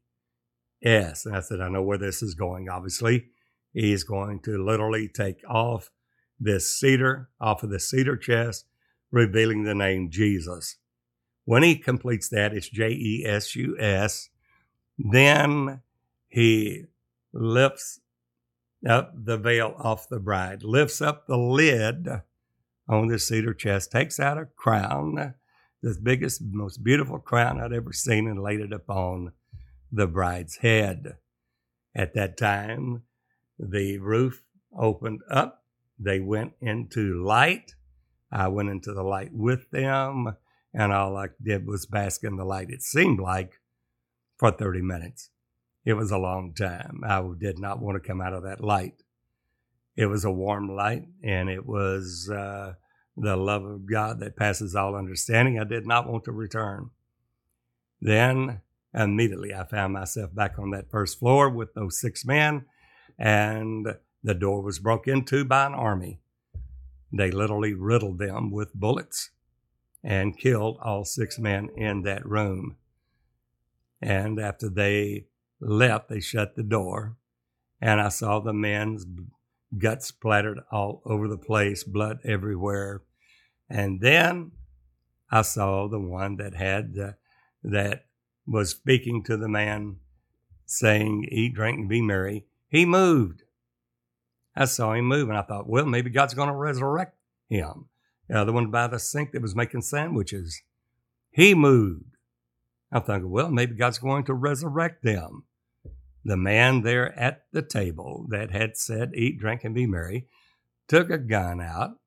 S. 0.83 1.27
And 1.27 1.37
I 1.37 1.41
said, 1.41 1.61
I 1.61 1.69
know 1.69 1.83
where 1.83 1.99
this 1.99 2.23
is 2.23 2.35
going, 2.35 2.69
obviously. 2.69 3.27
He's 3.73 4.05
going 4.05 4.41
to 4.43 4.63
literally 4.63 5.09
take 5.09 5.39
off 5.49 5.91
this 6.39 6.77
cedar 6.77 7.31
off 7.41 7.63
of 7.63 7.71
the 7.71 7.81
cedar 7.81 8.17
chest, 8.17 8.67
revealing 9.11 9.65
the 9.65 9.75
name 9.75 10.11
Jesus. 10.11 10.77
When 11.45 11.63
he 11.63 11.77
completes 11.77 12.29
that, 12.31 12.55
it's 12.55 12.69
J 12.69 12.91
E 12.91 13.25
S 13.27 13.55
U 13.55 13.77
S. 13.79 14.31
Then 14.99 15.83
he 16.29 16.85
lifts 17.33 18.01
up 18.87 19.13
the 19.15 19.37
veil 19.37 19.75
off 19.79 20.09
the 20.09 20.21
bride, 20.21 20.63
lifts 20.63 21.01
up 21.01 21.27
the 21.27 21.37
lid 21.37 22.09
on 22.89 23.09
the 23.09 23.19
cedar 23.19 23.55
chest, 23.55 23.91
takes 23.91 24.21
out 24.21 24.39
a 24.39 24.47
crown, 24.47 25.35
the 25.83 25.97
biggest, 26.03 26.43
most 26.51 26.85
beautiful 26.85 27.19
crown 27.19 27.61
I'd 27.61 27.73
ever 27.73 27.93
seen, 27.93 28.27
and 28.29 28.43
laid 28.43 28.61
it 28.61 28.73
upon 28.73 29.33
the 29.91 30.07
bride's 30.07 30.57
head. 30.57 31.17
At 31.95 32.15
that 32.15 32.37
time, 32.37 33.03
the 33.59 33.99
roof 33.99 34.43
opened 34.77 35.21
up. 35.31 35.65
They 35.99 36.21
went 36.21 36.55
into 36.61 37.23
light. 37.23 37.75
I 38.33 38.49
went 38.49 38.69
into 38.69 38.93
the 38.93 39.05
light 39.05 39.33
with 39.33 39.71
them, 39.71 40.37
and 40.75 40.93
all 40.93 41.17
I 41.17 41.29
did 41.43 41.67
was 41.67 41.87
bask 41.87 42.25
in 42.25 42.37
the 42.37 42.45
light. 42.45 42.71
It 42.71 42.83
seemed 42.83 43.21
like 43.21 43.61
for 44.37 44.51
30 44.51 44.83
minutes. 44.83 45.31
It 45.85 45.95
was 45.95 46.11
a 46.11 46.19
long 46.19 46.53
time. 46.55 47.03
I 47.07 47.23
did 47.39 47.59
not 47.59 47.81
want 47.81 48.03
to 48.03 48.07
come 48.07 48.21
out 48.21 48.33
of 48.33 48.43
that 48.43 48.63
light. 48.63 49.03
It 49.97 50.07
was 50.07 50.25
a 50.25 50.33
warm 50.33 50.75
light, 50.75 51.05
and 51.23 51.49
it 51.49 51.65
was 51.65 52.29
uh, 52.29 52.75
the 53.17 53.37
love 53.37 53.65
of 53.65 53.87
God 53.87 54.19
that 54.21 54.37
passes 54.37 54.75
all 54.75 54.97
understanding. 54.97 55.61
I 55.61 55.65
did 55.65 55.87
not 55.87 56.09
want 56.09 56.25
to 56.25 56.33
return. 56.33 56.91
Then 58.01 58.61
immediately 58.93 59.55
I 59.55 59.65
found 59.65 59.93
myself 59.93 60.35
back 60.35 60.59
on 60.59 60.71
that 60.71 60.91
first 60.91 61.19
floor 61.19 61.49
with 61.49 61.75
those 61.75 62.01
six 62.01 62.25
men, 62.25 62.65
and 63.17 63.87
the 64.25 64.35
door 64.35 64.63
was 64.63 64.81
broke 64.81 65.07
into 65.07 65.45
by 65.45 65.67
an 65.67 65.75
army. 65.75 66.19
They 67.13 67.31
literally 67.31 67.75
riddled 67.75 68.19
them 68.19 68.51
with 68.51 68.75
bullets 68.75 69.31
and 70.05 70.39
killed 70.39 70.77
all 70.83 71.05
six 71.05 71.39
men 71.39 71.71
in 71.77 72.03
that 72.03 72.25
room. 72.27 72.77
And 74.03 74.39
after 74.39 74.69
they 74.69 75.25
left, 75.61 76.11
they 76.11 76.21
shut 76.21 76.55
the 76.55 76.63
door, 76.63 77.17
and 77.81 78.01
I 78.01 78.11
saw 78.11 78.39
the 78.39 78.53
men's 78.53 79.07
guts 79.79 80.09
splattered 80.09 80.61
all 80.71 81.01
over 81.07 81.27
the 81.27 81.39
place, 81.39 81.83
blood 81.83 82.19
everywhere. 82.23 83.03
And 83.69 84.01
then 84.01 84.53
I 85.31 85.41
saw 85.43 85.89
the 85.89 85.99
one 85.99 86.37
that 86.37 86.55
had 86.55 86.95
the, 86.95 87.17
that 87.63 88.05
was 88.47 88.71
speaking 88.71 89.25
to 89.25 89.39
the 89.39 89.49
man, 89.49 89.97
saying, 90.67 91.27
"Eat, 91.31 91.55
drink, 91.55 91.79
and 91.79 91.89
be 91.89 92.03
merry." 92.03 92.45
He 92.69 92.85
moved. 92.85 93.43
I 94.55 94.67
saw 94.67 94.93
him 94.93 95.07
move, 95.07 95.29
and 95.29 95.39
I 95.39 95.43
thought, 95.43 95.69
well, 95.69 95.87
maybe 95.87 96.11
God's 96.11 96.35
going 96.35 96.49
to 96.49 96.55
resurrect 96.55 97.17
him. 97.49 97.87
The 98.29 98.39
other 98.39 98.53
one 98.53 98.71
by 98.71 98.87
the 98.87 98.99
sink 98.99 99.33
that 99.33 99.43
was 99.43 99.55
making 99.55 99.83
sandwiches, 99.83 100.63
he 101.31 101.55
moved. 101.55 102.17
I'm 102.91 103.03
thinking, 103.03 103.31
well, 103.31 103.51
maybe 103.51 103.75
God's 103.75 103.99
going 103.99 104.25
to 104.25 104.35
resurrect 104.35 105.03
them. 105.03 105.45
The 106.25 106.37
man 106.37 106.83
there 106.83 107.19
at 107.19 107.45
the 107.53 107.61
table 107.63 108.27
that 108.31 108.51
had 108.51 108.77
said, 108.77 109.13
Eat, 109.15 109.39
drink, 109.39 109.63
and 109.65 109.75
be 109.75 109.87
merry, 109.87 110.29
took 110.89 111.11
a 111.11 111.19
gun 111.19 111.61
out, 111.61 111.99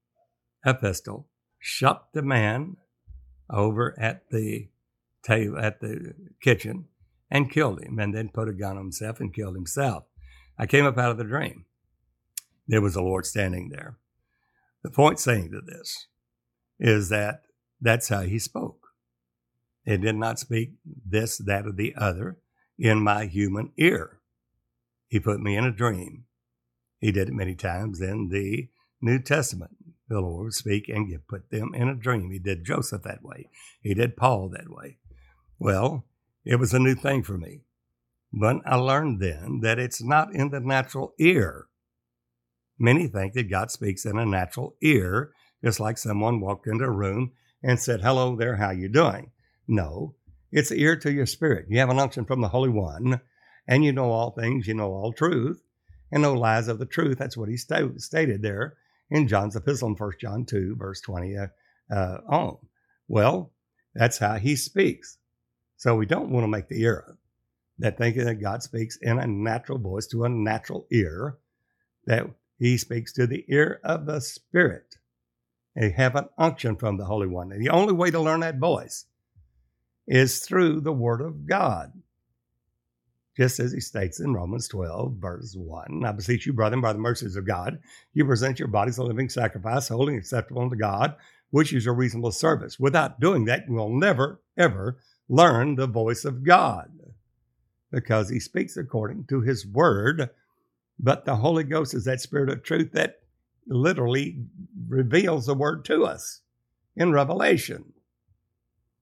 a 0.66 0.74
pistol, 0.74 1.28
shot 1.60 2.14
the 2.14 2.24
man 2.24 2.78
over 3.50 3.98
at 4.00 4.30
the 4.32 4.70
table 5.24 5.60
at 5.60 5.82
the 5.82 6.14
kitchen 6.42 6.86
and 7.30 7.52
killed 7.52 7.82
him, 7.82 8.00
and 8.00 8.14
then 8.14 8.30
put 8.30 8.50
a 8.50 8.54
gun 8.54 8.78
on 8.78 8.84
himself 8.84 9.20
and 9.20 9.34
killed 9.34 9.56
himself. 9.56 10.06
I 10.58 10.66
came 10.66 10.86
up 10.86 10.98
out 10.98 11.12
of 11.12 11.18
the 11.18 11.24
dream. 11.24 11.66
There 12.68 12.82
was 12.82 12.94
the 12.94 13.02
Lord 13.02 13.26
standing 13.26 13.70
there. 13.70 13.98
The 14.84 14.92
point 14.92 15.20
saying 15.20 15.52
to 15.52 15.62
this 15.62 16.08
is 16.80 17.10
that 17.10 17.44
that's 17.82 18.10
how 18.10 18.22
he 18.22 18.40
spoke. 18.40 18.88
It 19.86 20.02
did 20.02 20.16
not 20.16 20.40
speak 20.40 20.74
this, 20.86 21.38
that, 21.38 21.66
or 21.66 21.72
the 21.72 21.96
other 21.96 22.38
in 22.78 23.00
my 23.00 23.26
human 23.26 23.72
ear. 23.78 24.20
He 25.08 25.20
put 25.20 25.40
me 25.40 25.56
in 25.56 25.64
a 25.64 25.72
dream. 25.72 26.26
He 27.00 27.12
did 27.12 27.30
it 27.30 27.34
many 27.34 27.56
times 27.56 28.02
in 28.02 28.30
the 28.30 28.70
New 29.02 29.20
Testament. 29.20 29.78
The 30.10 30.20
Lord 30.20 30.46
would 30.46 30.54
speak 30.54 30.90
and 30.90 31.10
put 31.28 31.50
them 31.50 31.74
in 31.74 31.88
a 31.88 31.96
dream. 31.96 32.32
He 32.32 32.40
did 32.40 32.66
Joseph 32.66 33.04
that 33.04 33.24
way. 33.24 33.50
He 33.82 33.94
did 33.94 34.18
Paul 34.18 34.50
that 34.50 34.70
way. 34.70 34.98
Well, 35.60 36.06
it 36.46 36.58
was 36.58 36.74
a 36.74 36.80
new 36.80 36.96
thing 36.96 37.24
for 37.24 37.38
me. 37.38 37.62
But 38.32 38.58
I 38.66 38.76
learned 38.76 39.22
then 39.22 39.60
that 39.62 39.80
it's 39.80 40.04
not 40.04 40.34
in 40.34 40.50
the 40.50 40.60
natural 40.60 41.14
ear. 41.18 41.67
Many 42.80 43.08
think 43.08 43.34
that 43.34 43.50
God 43.50 43.72
speaks 43.72 44.06
in 44.06 44.18
a 44.18 44.26
natural 44.26 44.76
ear, 44.82 45.32
just 45.64 45.80
like 45.80 45.98
someone 45.98 46.40
walked 46.40 46.68
into 46.68 46.86
a 46.86 46.92
room 46.92 47.32
and 47.64 47.80
said, 47.80 48.02
Hello 48.02 48.36
there, 48.36 48.56
how 48.56 48.72
you 48.72 48.88
doing? 48.88 49.32
No, 49.68 50.16
it's 50.52 50.72
ear 50.72 50.96
to 50.98 51.12
your 51.12 51.26
spirit. 51.26 51.66
You 51.70 51.80
have 51.80 51.90
an 51.90 52.00
unction 52.00 52.26
from 52.26 52.42
the 52.42 52.50
Holy 52.50 52.70
One, 52.70 53.20
and 53.68 53.84
you 53.84 53.92
know 53.92 54.12
all 54.12 54.32
things, 54.32 54.68
you 54.68 54.74
know 54.74 54.92
all 54.92 55.12
truth, 55.12 55.62
and 56.12 56.22
no 56.22 56.34
lies 56.34 56.68
of 56.68 56.80
the 56.80 56.86
truth. 56.86 57.18
That's 57.18 57.36
what 57.36 57.50
he 57.50 57.58
st- 57.58 58.02
stated 58.02 58.42
there 58.42 58.78
in 59.10 59.28
John's 59.28 59.56
epistle 59.56 59.90
in 59.90 59.96
1 59.96 60.12
John 60.22 60.46
2, 60.46 60.76
verse 60.76 61.02
20 61.02 61.38
uh, 61.38 61.48
uh, 61.92 62.18
on. 62.28 62.58
Well, 63.08 63.52
that's 63.94 64.18
how 64.18 64.36
he 64.36 64.56
speaks. 64.56 65.18
So 65.78 65.96
we 65.96 66.06
don't 66.06 66.30
want 66.30 66.44
to 66.44 66.48
make 66.48 66.68
the 66.68 66.84
error 66.84 67.18
that 67.80 67.98
thinking 67.98 68.26
that 68.26 68.36
God 68.36 68.64
speaks 68.64 68.98
in 69.02 69.20
a 69.20 69.28
natural 69.28 69.78
voice 69.78 70.08
to 70.08 70.24
a 70.24 70.30
natural 70.30 70.88
ear, 70.92 71.38
that 72.06 72.26
he 72.58 72.78
speaks 72.78 73.14
to 73.14 73.28
the 73.28 73.46
ear 73.48 73.80
of 73.84 74.06
the 74.06 74.20
Spirit. 74.20 74.98
They 75.76 75.92
have 75.92 76.16
an 76.16 76.30
unction 76.38 76.76
from 76.76 76.98
the 76.98 77.06
Holy 77.06 77.28
One. 77.28 77.52
And 77.52 77.62
the 77.62 77.70
only 77.70 77.94
way 77.94 78.10
to 78.12 78.20
learn 78.20 78.40
that 78.40 78.58
voice 78.58 79.06
is 80.08 80.40
through 80.40 80.82
the 80.82 80.94
Word 80.94 81.22
of 81.22 81.46
God. 81.46 81.94
Just 83.36 83.60
as 83.60 83.72
he 83.72 83.80
states 83.80 84.20
in 84.20 84.34
Romans 84.34 84.68
12, 84.68 85.18
verse 85.20 85.56
1 85.56 86.04
I 86.04 86.12
beseech 86.12 86.48
you, 86.48 86.54
brethren, 86.54 86.82
by 86.82 86.94
the 86.94 87.00
mercies 87.00 87.36
of 87.36 87.46
God, 87.46 87.80
you 88.12 88.26
present 88.26 88.58
your 88.58 88.68
bodies 88.68 88.98
a 88.98 89.04
living 89.04 89.30
sacrifice, 89.30 89.90
holy 89.90 90.14
and 90.14 90.20
acceptable 90.20 90.64
unto 90.64 90.76
God, 90.76 91.16
which 91.52 91.72
is 91.72 91.86
your 91.86 91.94
reasonable 91.94 92.32
service. 92.32 92.80
Without 92.80 93.20
doing 93.20 93.46
that, 93.46 93.66
you 93.68 93.76
will 93.76 93.96
never, 93.96 94.42
ever 94.58 94.98
learn 95.30 95.76
the 95.76 95.86
voice 95.86 96.26
of 96.26 96.44
God 96.44 96.90
because 97.92 98.30
he 98.30 98.40
speaks 98.40 98.76
according 98.76 99.26
to 99.26 99.42
his 99.42 99.68
word. 99.68 100.32
But 101.00 101.26
the 101.26 101.36
Holy 101.36 101.64
Ghost 101.64 101.94
is 101.94 102.06
that 102.06 102.22
spirit 102.22 102.50
of 102.50 102.64
truth 102.64 102.92
that 102.94 103.20
literally 103.68 104.46
reveals 104.88 105.46
the 105.46 105.54
word 105.54 105.86
to 105.86 106.06
us 106.06 106.42
in 106.96 107.12
Revelation. 107.12 107.94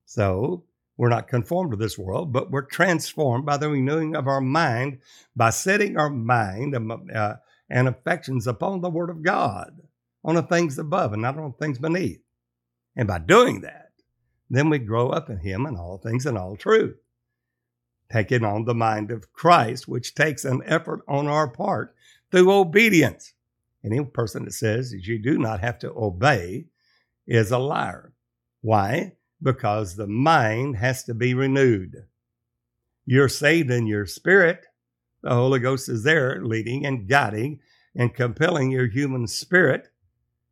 So 0.04 0.64
we're 0.96 1.08
not 1.08 1.28
conformed 1.28 1.72
to 1.72 1.76
this 1.76 1.98
world, 1.98 2.32
but 2.32 2.50
we're 2.50 2.62
transformed 2.62 3.44
by 3.44 3.56
the 3.56 3.68
renewing 3.68 4.16
of 4.16 4.26
our 4.26 4.40
mind, 4.40 4.98
by 5.34 5.50
setting 5.50 5.96
our 5.96 6.10
mind 6.10 6.74
um, 6.74 7.08
uh, 7.14 7.34
and 7.68 7.88
affections 7.88 8.46
upon 8.46 8.80
the 8.80 8.90
Word 8.90 9.10
of 9.10 9.22
God, 9.22 9.82
on 10.24 10.36
the 10.36 10.42
things 10.42 10.78
above 10.78 11.12
and 11.12 11.22
not 11.22 11.38
on 11.38 11.52
things 11.52 11.78
beneath. 11.78 12.22
And 12.96 13.08
by 13.08 13.18
doing 13.18 13.60
that, 13.62 13.90
then 14.48 14.70
we 14.70 14.78
grow 14.78 15.10
up 15.10 15.28
in 15.28 15.38
Him 15.38 15.66
and 15.66 15.76
all 15.76 15.98
things 15.98 16.24
and 16.24 16.38
all 16.38 16.56
truth. 16.56 16.96
Taking 18.12 18.44
on 18.44 18.64
the 18.64 18.74
mind 18.74 19.10
of 19.10 19.32
Christ, 19.32 19.88
which 19.88 20.14
takes 20.14 20.44
an 20.44 20.62
effort 20.64 21.00
on 21.08 21.26
our 21.26 21.48
part 21.48 21.94
through 22.30 22.52
obedience. 22.52 23.32
Any 23.84 24.04
person 24.04 24.44
that 24.44 24.52
says 24.52 24.90
that 24.90 25.06
you 25.06 25.18
do 25.18 25.38
not 25.38 25.60
have 25.60 25.78
to 25.80 25.92
obey 25.92 26.66
is 27.26 27.50
a 27.50 27.58
liar. 27.58 28.12
Why? 28.60 29.12
because 29.42 29.96
the 29.96 30.06
mind 30.06 30.76
has 30.76 31.04
to 31.04 31.14
be 31.14 31.34
renewed. 31.34 32.06
You're 33.04 33.28
saved 33.28 33.70
in 33.70 33.86
your 33.86 34.06
spirit. 34.06 34.66
The 35.22 35.30
Holy 35.30 35.58
Ghost 35.58 35.88
is 35.88 36.02
there 36.02 36.44
leading 36.44 36.84
and 36.86 37.08
guiding 37.08 37.60
and 37.94 38.14
compelling 38.14 38.70
your 38.70 38.88
human 38.88 39.26
spirit 39.26 39.88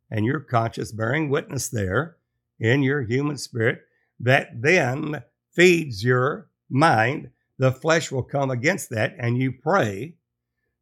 and 0.09 0.25
your 0.25 0.39
conscious 0.39 0.91
bearing 0.91 1.29
witness 1.29 1.69
there 1.69 2.17
in 2.59 2.83
your 2.83 3.01
human 3.03 3.37
spirit 3.37 3.81
that 4.19 4.61
then 4.61 5.23
feeds 5.51 6.03
your 6.03 6.49
mind. 6.69 7.31
The 7.57 7.71
flesh 7.71 8.11
will 8.11 8.23
come 8.23 8.51
against 8.51 8.89
that 8.89 9.15
and 9.17 9.37
you 9.37 9.51
pray 9.51 10.15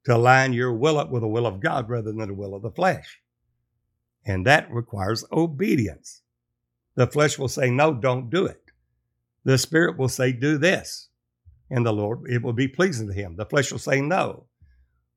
to 0.05 0.17
line 0.17 0.53
your 0.53 0.73
will 0.73 0.97
up 0.97 1.11
with 1.11 1.21
the 1.21 1.27
will 1.27 1.45
of 1.45 1.59
God 1.59 1.89
rather 1.89 2.11
than 2.11 2.27
the 2.27 2.33
will 2.33 2.55
of 2.55 2.61
the 2.61 2.71
flesh. 2.71 3.21
And 4.25 4.45
that 4.45 4.71
requires 4.71 5.25
obedience. 5.31 6.21
The 6.95 7.07
flesh 7.07 7.37
will 7.37 7.47
say, 7.47 7.69
No, 7.69 7.93
don't 7.93 8.29
do 8.29 8.45
it. 8.45 8.71
the 9.43 9.57
Spirit 9.57 9.97
will 9.97 10.09
say, 10.09 10.31
Do 10.31 10.57
this. 10.57 11.09
And 11.69 11.85
the 11.85 11.93
Lord, 11.93 12.29
it 12.29 12.41
will 12.41 12.53
be 12.53 12.67
pleasing 12.67 13.07
to 13.07 13.13
him. 13.13 13.35
The 13.35 13.45
flesh 13.45 13.71
will 13.71 13.79
say, 13.79 14.01
No. 14.01 14.45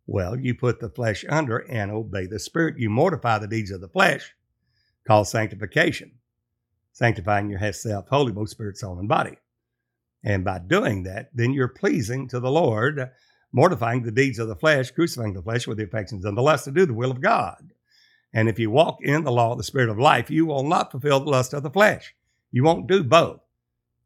Well, 0.07 0.39
you 0.39 0.55
put 0.55 0.81
the 0.81 0.89
flesh 0.89 1.25
under 1.29 1.59
and 1.59 1.91
obey 1.91 2.27
the 2.27 2.39
Spirit. 2.39 2.79
You 2.79 2.91
mortify 2.91 3.39
the 3.39 3.49
deeds 3.49 3.71
of 3.71 3.81
the 3.81 3.89
flesh, 3.89 4.35
called 5.07 5.29
sanctification, 5.29 6.13
sanctifying 6.93 7.51
yourself 7.51 8.07
holy, 8.09 8.33
both 8.33 8.51
spirit, 8.51 8.77
soul, 8.77 8.99
and 8.99 9.09
body. 9.09 9.37
And 10.27 10.45
by 10.45 10.59
doing 10.59 11.05
that, 11.05 11.31
then 11.33 11.53
you're 11.53 11.69
pleasing 11.69 12.27
to 12.29 12.41
the 12.41 12.51
Lord, 12.51 13.11
mortifying 13.53 14.03
the 14.03 14.11
deeds 14.11 14.41
of 14.41 14.49
the 14.49 14.57
flesh, 14.57 14.91
crucifying 14.91 15.35
the 15.35 15.41
flesh 15.41 15.69
with 15.69 15.79
the 15.79 15.85
affections 15.85 16.25
and 16.25 16.37
the 16.37 16.43
lust 16.43 16.65
to 16.65 16.73
do 16.73 16.85
the 16.85 16.95
will 16.95 17.13
of 17.13 17.21
God. 17.21 17.71
And 18.35 18.49
if 18.49 18.59
you 18.59 18.69
walk 18.69 18.99
in 19.03 19.23
the 19.23 19.31
law 19.31 19.53
of 19.53 19.59
the 19.59 19.65
Spirit 19.65 19.89
of 19.89 20.01
life, 20.01 20.29
you 20.29 20.45
will 20.45 20.65
not 20.65 20.91
fulfill 20.91 21.21
the 21.21 21.31
lust 21.31 21.55
of 21.55 21.63
the 21.63 21.71
flesh. 21.71 22.13
You 22.51 22.65
won't 22.65 22.89
do 22.89 23.05
both. 23.05 23.41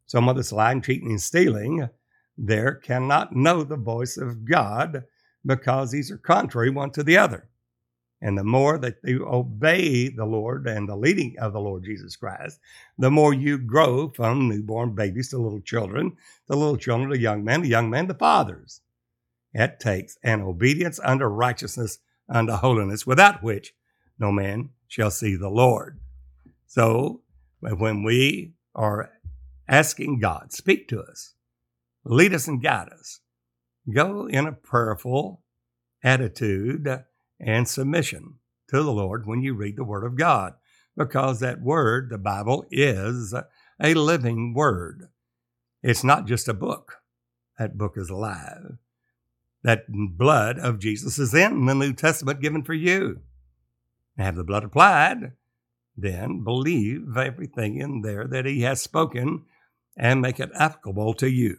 Someone 0.05 0.35
that's 0.35 0.51
lying, 0.51 0.83
cheating, 0.83 1.09
and 1.09 1.19
stealing, 1.19 1.89
there 2.37 2.75
cannot 2.75 3.35
know 3.35 3.63
the 3.63 3.75
voice 3.75 4.15
of 4.15 4.45
God 4.45 5.05
because 5.43 5.89
these 5.89 6.11
are 6.11 6.17
contrary 6.19 6.69
one 6.69 6.91
to 6.91 7.03
the 7.03 7.17
other. 7.17 7.49
And 8.21 8.37
the 8.37 8.43
more 8.43 8.77
that 8.77 8.97
you 9.03 9.25
obey 9.27 10.09
the 10.09 10.25
Lord 10.25 10.67
and 10.67 10.87
the 10.87 10.95
leading 10.95 11.35
of 11.39 11.53
the 11.53 11.59
Lord 11.59 11.83
Jesus 11.83 12.15
Christ, 12.15 12.59
the 12.97 13.09
more 13.09 13.33
you 13.33 13.57
grow 13.57 14.09
from 14.09 14.47
newborn 14.47 14.93
babies 14.93 15.29
to 15.29 15.39
little 15.39 15.61
children, 15.61 16.15
the 16.47 16.55
little 16.55 16.77
children 16.77 17.09
to 17.09 17.17
young 17.17 17.43
men, 17.43 17.61
the 17.61 17.67
young 17.67 17.89
men 17.89 18.07
to 18.07 18.13
fathers. 18.13 18.81
It 19.53 19.79
takes 19.79 20.17
an 20.23 20.41
obedience 20.41 20.99
unto 21.03 21.25
righteousness 21.25 21.97
unto 22.29 22.53
holiness, 22.53 23.05
without 23.05 23.43
which 23.43 23.73
no 24.19 24.31
man 24.31 24.69
shall 24.87 25.11
see 25.11 25.35
the 25.35 25.49
Lord. 25.49 25.99
So 26.67 27.21
when 27.59 28.03
we 28.03 28.53
are 28.75 29.11
asking 29.67 30.19
God, 30.19 30.53
speak 30.53 30.87
to 30.89 31.01
us, 31.01 31.33
lead 32.05 32.33
us 32.33 32.47
and 32.47 32.61
guide 32.61 32.89
us, 32.89 33.19
go 33.91 34.27
in 34.27 34.45
a 34.45 34.53
prayerful 34.53 35.41
attitude 36.03 37.03
and 37.41 37.67
submission 37.67 38.35
to 38.69 38.83
the 38.83 38.91
Lord 38.91 39.25
when 39.25 39.41
you 39.41 39.53
read 39.53 39.75
the 39.75 39.83
Word 39.83 40.05
of 40.05 40.15
God, 40.15 40.53
because 40.95 41.39
that 41.39 41.61
Word, 41.61 42.09
the 42.09 42.17
Bible, 42.17 42.65
is 42.71 43.33
a 43.81 43.93
living 43.93 44.53
Word. 44.53 45.09
It's 45.81 46.03
not 46.03 46.27
just 46.27 46.47
a 46.47 46.53
book, 46.53 46.97
that 47.57 47.77
book 47.77 47.93
is 47.97 48.09
alive. 48.09 48.77
That 49.63 49.85
blood 49.89 50.57
of 50.57 50.79
Jesus 50.79 51.19
is 51.19 51.33
in 51.33 51.65
the 51.65 51.75
New 51.75 51.93
Testament 51.93 52.41
given 52.41 52.63
for 52.63 52.73
you. 52.73 53.21
Have 54.17 54.35
the 54.35 54.43
blood 54.43 54.63
applied, 54.63 55.33
then 55.95 56.43
believe 56.43 57.17
everything 57.17 57.77
in 57.77 58.01
there 58.01 58.27
that 58.27 58.45
He 58.45 58.61
has 58.61 58.81
spoken 58.81 59.45
and 59.97 60.21
make 60.21 60.39
it 60.39 60.49
applicable 60.55 61.13
to 61.15 61.29
you 61.29 61.57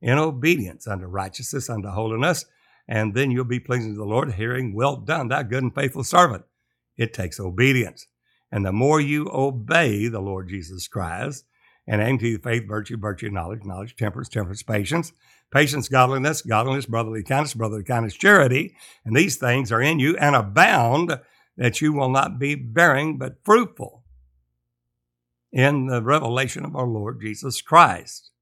in 0.00 0.18
obedience 0.18 0.86
unto 0.86 1.06
righteousness, 1.06 1.68
unto 1.68 1.88
holiness, 1.88 2.44
and 2.90 3.14
then 3.14 3.30
you'll 3.30 3.44
be 3.44 3.60
pleasing 3.60 3.92
to 3.92 3.96
the 3.96 4.04
Lord, 4.04 4.32
hearing, 4.32 4.74
Well 4.74 4.96
done, 4.96 5.28
thou 5.28 5.42
good 5.42 5.62
and 5.62 5.74
faithful 5.74 6.02
servant. 6.02 6.44
It 6.96 7.14
takes 7.14 7.38
obedience. 7.38 8.08
And 8.50 8.66
the 8.66 8.72
more 8.72 9.00
you 9.00 9.30
obey 9.32 10.08
the 10.08 10.20
Lord 10.20 10.48
Jesus 10.48 10.88
Christ 10.88 11.44
and 11.86 12.02
aim 12.02 12.18
to 12.18 12.38
faith, 12.38 12.66
virtue, 12.66 12.96
virtue, 12.96 13.30
knowledge, 13.30 13.64
knowledge, 13.64 13.94
temperance, 13.94 14.28
temperance, 14.28 14.64
patience, 14.64 15.12
patience, 15.52 15.88
godliness, 15.88 16.42
godliness, 16.42 16.86
brotherly 16.86 17.22
kindness, 17.22 17.54
brotherly 17.54 17.84
kindness, 17.84 18.14
charity, 18.14 18.74
and 19.04 19.14
these 19.14 19.36
things 19.36 19.70
are 19.70 19.80
in 19.80 20.00
you 20.00 20.16
and 20.16 20.34
abound 20.34 21.20
that 21.56 21.80
you 21.80 21.92
will 21.92 22.10
not 22.10 22.40
be 22.40 22.56
bearing 22.56 23.18
but 23.18 23.44
fruitful 23.44 24.02
in 25.52 25.86
the 25.86 26.02
revelation 26.02 26.64
of 26.64 26.74
our 26.74 26.88
Lord 26.88 27.20
Jesus 27.20 27.62
Christ, 27.62 28.32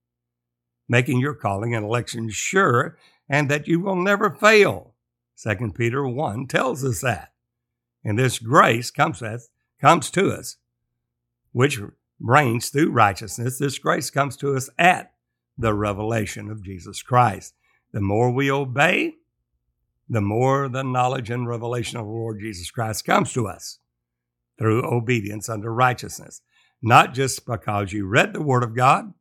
making 0.89 1.21
your 1.21 1.35
calling 1.35 1.75
and 1.75 1.85
election 1.85 2.31
sure 2.31 2.97
and 3.29 3.51
that 3.51 3.69
you 3.69 3.81
will 3.81 3.97
never 3.97 4.31
fail. 4.31 4.95
2 5.43 5.73
Peter 5.73 6.07
1 6.07 6.47
tells 6.47 6.85
us 6.85 7.01
that. 7.01 7.33
And 8.05 8.19
this 8.19 8.39
grace 8.39 8.91
comes, 8.91 9.23
us, 9.23 9.49
comes 9.81 10.11
to 10.11 10.33
us, 10.33 10.57
which 11.53 11.81
reigns 12.21 12.71
through 12.71 12.91
righteousness. 12.91 13.59
This 13.59 13.79
grace 13.79 14.11
comes 14.11 14.37
to 14.39 14.57
us 14.57 14.71
at 14.79 15.13
the 15.57 15.75
revelation 15.75 16.51
of 16.51 16.63
Jesus 16.63 17.03
Christ. 17.03 17.55
The 17.93 18.01
more 18.01 18.31
we 18.31 18.51
obey, 18.51 19.15
the 20.09 20.21
more 20.21 20.69
the 20.69 20.83
knowledge 20.83 21.31
and 21.31 21.47
revelation 21.47 21.99
of 21.99 22.07
the 22.07 22.13
Lord 22.13 22.41
Jesus 22.41 22.71
Christ 22.71 23.05
comes 23.05 23.33
to 23.35 23.47
us 23.47 23.79
through 24.59 24.85
obedience 24.85 25.49
unto 25.49 25.69
righteousness. 25.69 26.41
Not 26.81 27.15
just 27.15 27.45
because 27.45 27.93
you 27.93 28.07
read 28.07 28.33
the 28.33 28.43
Word 28.43 28.63
of 28.63 28.75
God, 28.75 29.13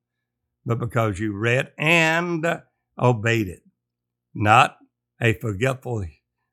but 0.65 0.79
because 0.79 1.19
you 1.19 1.35
read 1.35 1.71
and 1.77 2.61
obeyed 2.99 3.47
it 3.47 3.66
not 4.37 4.77
a 5.19 5.33
forgetful, 5.33 6.05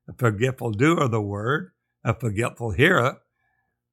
a 0.09 0.13
forgetful 0.17 0.73
doer 0.73 1.03
of 1.03 1.11
the 1.11 1.21
word, 1.21 1.73
a 2.03 2.15
forgetful 2.15 2.73
hearer. 2.73 3.19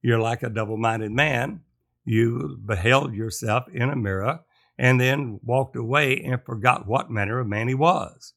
You're 0.02 0.20
like 0.20 0.44
a 0.44 0.50
double 0.50 0.78
minded 0.78 1.12
man. 1.12 1.62
You 2.06 2.58
beheld 2.66 3.14
yourself 3.14 3.66
in 3.72 3.90
a 3.90 3.96
mirror 3.96 4.40
and 4.78 5.00
then 5.00 5.40
walked 5.44 5.76
away 5.76 6.20
and 6.22 6.44
forgot 6.44 6.88
what 6.88 7.12
manner 7.12 7.40
of 7.40 7.48
man 7.48 7.68
he 7.68 7.76
was. 7.76 8.34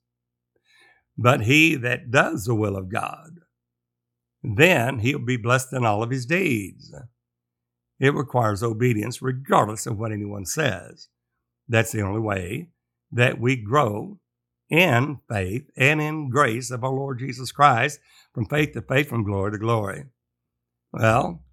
But 1.17 1.43
he 1.43 1.77
that 1.77 2.11
does 2.11 2.45
the 2.45 2.55
will 2.55 2.77
of 2.77 2.89
God, 2.89 3.39
then 4.43 4.99
he'll 4.99 5.25
be 5.25 5.37
blessed 5.37 5.73
in 5.73 5.85
all 5.85 6.03
of 6.03 6.11
his 6.11 6.27
deeds. 6.27 6.93
It 8.01 8.13
requires 8.13 8.63
obedience 8.63 9.23
regardless 9.23 9.87
of 9.87 9.99
what 9.99 10.13
anyone 10.13 10.45
says. 10.45 11.09
That's 11.69 11.93
the 11.93 12.03
only 12.03 12.21
way 12.21 12.71
that 13.13 13.41
we 13.41 13.57
grow 13.57 14.19
in 14.75 15.21
faith 15.29 15.71
and 15.77 16.01
in 16.01 16.29
grace 16.29 16.73
of 16.73 16.83
our 16.83 16.91
Lord 16.91 17.21
Jesus 17.21 17.53
Christ 17.53 18.01
from 18.33 18.47
faith 18.47 18.73
to 18.73 18.83
faith, 18.83 19.09
from 19.09 19.23
glory 19.23 19.53
to 19.53 19.59
glory. 19.59 20.07
Well, 20.93 21.45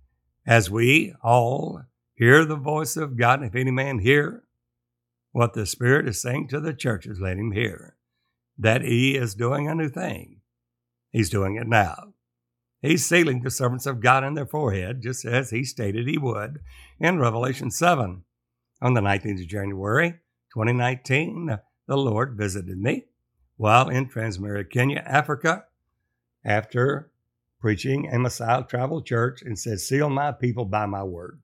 as 0.46 0.72
we 0.72 1.14
all 1.22 1.84
hear 2.16 2.46
the 2.46 2.56
voice 2.56 2.98
of 2.98 3.18
God, 3.18 3.44
if 3.44 3.54
any 3.54 3.70
man 3.70 4.00
hear 4.00 4.44
what 5.32 5.54
the 5.54 5.68
Spirit 5.68 6.08
is 6.08 6.20
saying 6.20 6.48
to 6.48 6.60
the 6.60 6.74
churches, 6.74 7.20
let 7.20 7.38
him 7.38 7.52
hear 7.52 7.96
that 8.58 8.82
he 8.82 9.16
is 9.16 9.36
doing 9.36 9.68
a 9.68 9.76
new 9.76 9.90
thing. 9.90 10.42
He's 11.12 11.30
doing 11.30 11.58
it 11.58 11.68
now. 11.68 12.14
He's 12.82 13.06
sealing 13.06 13.44
the 13.44 13.52
servants 13.52 13.86
of 13.86 14.02
God 14.02 14.24
in 14.24 14.34
their 14.34 14.48
forehead, 14.48 15.04
just 15.04 15.26
as 15.26 15.52
he 15.52 15.64
stated 15.64 16.08
he 16.08 16.18
would 16.18 16.62
in 17.00 17.20
Revelation 17.20 17.70
7. 17.70 18.24
On 18.82 18.94
the 18.96 19.02
19th 19.02 19.42
of 19.42 19.48
January, 19.48 20.14
2019, 20.56 21.60
the 21.88 21.98
Lord 21.98 22.36
visited 22.36 22.80
me 22.80 23.06
while 23.62 23.90
in 23.90 24.08
Transmara, 24.08 24.68
Kenya, 24.68 25.04
Africa, 25.06 25.66
after 26.44 27.12
preaching 27.60 28.10
a 28.12 28.18
Messiah 28.18 28.64
Travel 28.64 29.04
Church 29.04 29.44
and 29.44 29.58
said, 29.58 29.80
Seal 29.80 30.10
my 30.10 30.32
people 30.32 30.66
by 30.66 30.88
my 30.88 31.04
word. 31.04 31.40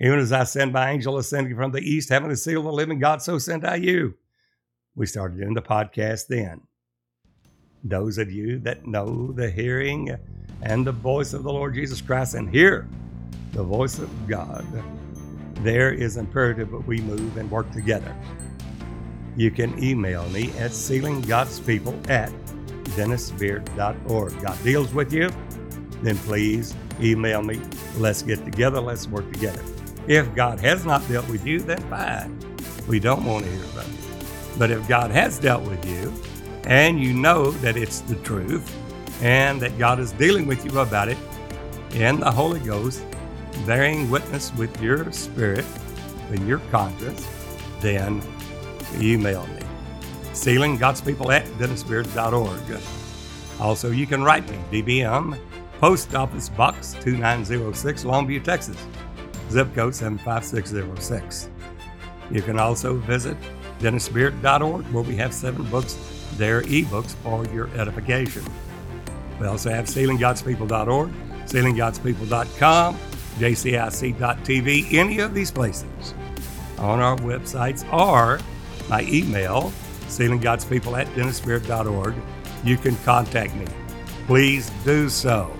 Even 0.00 0.18
as 0.18 0.32
I 0.32 0.42
send 0.42 0.72
my 0.72 0.90
angel 0.90 1.16
ascending 1.16 1.54
from 1.54 1.70
the 1.70 1.78
east, 1.78 2.08
having 2.08 2.30
to 2.30 2.36
seal 2.36 2.64
the 2.64 2.72
living 2.72 2.98
God, 2.98 3.22
so 3.22 3.38
send 3.38 3.64
I 3.64 3.76
you. 3.76 4.16
We 4.96 5.06
started 5.06 5.38
doing 5.38 5.54
the 5.54 5.62
podcast 5.62 6.26
then. 6.26 6.62
Those 7.84 8.18
of 8.18 8.32
you 8.32 8.58
that 8.60 8.84
know 8.84 9.30
the 9.30 9.50
hearing 9.50 10.16
and 10.62 10.84
the 10.84 10.90
voice 10.90 11.32
of 11.32 11.44
the 11.44 11.52
Lord 11.52 11.74
Jesus 11.74 12.00
Christ 12.00 12.34
and 12.34 12.50
hear 12.50 12.88
the 13.52 13.62
voice 13.62 14.00
of 14.00 14.26
God, 14.26 14.66
there 15.58 15.92
is 15.92 16.16
imperative 16.16 16.72
that 16.72 16.88
we 16.88 17.00
move 17.02 17.36
and 17.36 17.48
work 17.48 17.70
together 17.70 18.12
you 19.38 19.52
can 19.52 19.82
email 19.82 20.28
me 20.30 20.50
at 20.58 20.72
sealinggodspeople 20.72 22.10
at 22.10 22.32
dennisbeard.org. 22.96 24.42
God 24.42 24.64
deals 24.64 24.92
with 24.92 25.12
you, 25.12 25.30
then 26.02 26.18
please 26.18 26.74
email 27.00 27.40
me. 27.40 27.60
Let's 27.98 28.22
get 28.22 28.44
together. 28.44 28.80
Let's 28.80 29.06
work 29.06 29.32
together. 29.32 29.62
If 30.08 30.34
God 30.34 30.58
has 30.58 30.84
not 30.84 31.06
dealt 31.08 31.28
with 31.28 31.46
you, 31.46 31.60
then 31.60 31.78
fine. 31.82 32.36
We 32.88 32.98
don't 32.98 33.24
want 33.24 33.44
to 33.44 33.50
hear 33.50 33.64
about 33.66 33.86
it. 33.86 33.94
But 34.58 34.72
if 34.72 34.88
God 34.88 35.12
has 35.12 35.38
dealt 35.38 35.62
with 35.62 35.84
you 35.86 36.12
and 36.64 37.00
you 37.00 37.14
know 37.14 37.52
that 37.52 37.76
it's 37.76 38.00
the 38.00 38.16
truth 38.16 38.74
and 39.22 39.62
that 39.62 39.78
God 39.78 40.00
is 40.00 40.10
dealing 40.12 40.48
with 40.48 40.64
you 40.64 40.80
about 40.80 41.08
it 41.08 41.18
in 41.92 42.18
the 42.18 42.30
Holy 42.30 42.58
Ghost, 42.60 43.04
bearing 43.64 44.10
witness 44.10 44.52
with 44.54 44.82
your 44.82 45.12
spirit 45.12 45.64
and 46.30 46.48
your 46.48 46.58
conscience, 46.70 47.24
then 47.80 48.20
email 48.96 49.46
me. 49.48 49.62
Sealing 50.32 50.76
God's 50.76 51.00
People 51.00 51.32
at 51.32 51.44
dennisbeard.org. 51.58 52.80
Also, 53.60 53.90
you 53.90 54.06
can 54.06 54.22
write 54.22 54.48
me, 54.48 54.82
DBM, 54.82 55.38
Post 55.80 56.14
Office 56.14 56.48
Box 56.48 56.94
2906, 57.00 58.04
Longview, 58.04 58.42
Texas, 58.42 58.76
zip 59.50 59.72
code 59.74 59.94
75606. 59.94 61.50
You 62.30 62.42
can 62.42 62.58
also 62.58 62.96
visit 62.96 63.36
dennisbeard.org, 63.80 64.84
where 64.86 65.02
we 65.02 65.16
have 65.16 65.32
seven 65.32 65.68
books 65.70 65.96
there, 66.36 66.62
ebooks 66.62 67.14
for 67.16 67.44
your 67.46 67.68
edification. 67.76 68.44
We 69.40 69.46
also 69.46 69.70
have 69.70 69.86
sealinggodspeople.org, 69.86 71.10
sealinggodspeople.com, 71.46 72.98
jcic.tv, 73.38 74.92
any 74.94 75.20
of 75.20 75.34
these 75.34 75.50
places 75.50 76.14
on 76.78 77.00
our 77.00 77.16
websites 77.18 77.90
or 77.92 78.40
my 78.88 79.02
email, 79.02 79.72
sealinggodspeople 80.06 80.98
at 80.98 81.06
dennisbeard.org. 81.08 82.14
You 82.64 82.76
can 82.76 82.96
contact 82.98 83.54
me. 83.54 83.66
Please 84.26 84.70
do 84.84 85.08
so 85.08 85.54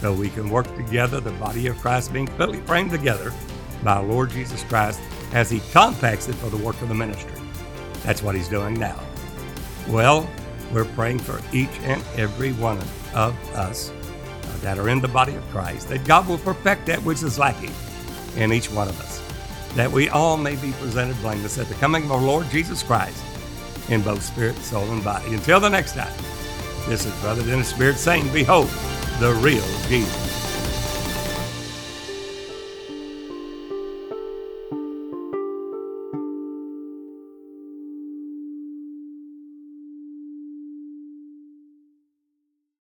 so 0.00 0.12
we 0.12 0.30
can 0.30 0.50
work 0.50 0.66
together, 0.76 1.20
the 1.20 1.30
body 1.32 1.68
of 1.68 1.78
Christ 1.78 2.12
being 2.12 2.26
fully 2.26 2.60
framed 2.62 2.90
together 2.90 3.32
by 3.84 3.98
Lord 3.98 4.30
Jesus 4.30 4.64
Christ 4.64 5.00
as 5.32 5.48
He 5.48 5.60
compacts 5.72 6.28
it 6.28 6.34
for 6.34 6.50
the 6.50 6.56
work 6.56 6.80
of 6.82 6.88
the 6.88 6.94
ministry. 6.94 7.32
That's 8.02 8.22
what 8.22 8.34
He's 8.34 8.48
doing 8.48 8.74
now. 8.74 8.98
Well, 9.88 10.28
we're 10.72 10.86
praying 10.86 11.20
for 11.20 11.40
each 11.52 11.70
and 11.82 12.02
every 12.16 12.52
one 12.54 12.78
of 13.14 13.36
us 13.54 13.92
that 14.60 14.78
are 14.78 14.88
in 14.88 15.00
the 15.00 15.08
body 15.08 15.34
of 15.34 15.48
Christ, 15.50 15.88
that 15.88 16.04
God 16.04 16.26
will 16.26 16.38
perfect 16.38 16.86
that 16.86 17.02
which 17.04 17.22
is 17.22 17.38
lacking 17.38 17.72
in 18.36 18.52
each 18.52 18.70
one 18.72 18.88
of 18.88 19.00
us, 19.00 19.21
that 19.74 19.90
we 19.90 20.08
all 20.10 20.36
may 20.36 20.56
be 20.56 20.72
presented 20.72 21.18
blameless 21.20 21.58
at 21.58 21.68
the 21.68 21.74
coming 21.74 22.04
of 22.04 22.12
our 22.12 22.20
Lord 22.20 22.48
Jesus 22.50 22.82
Christ 22.82 23.22
in 23.88 24.02
both 24.02 24.22
spirit, 24.22 24.56
soul, 24.58 24.84
and 24.90 25.02
body. 25.02 25.34
Until 25.34 25.60
the 25.60 25.70
next 25.70 25.94
time, 25.94 26.12
this 26.88 27.06
is 27.06 27.14
Brother 27.20 27.42
Dennis 27.42 27.72
Beard 27.72 27.96
saying, 27.96 28.32
Behold, 28.32 28.68
the 29.18 29.32
real 29.42 29.64
Jesus. 29.88 30.31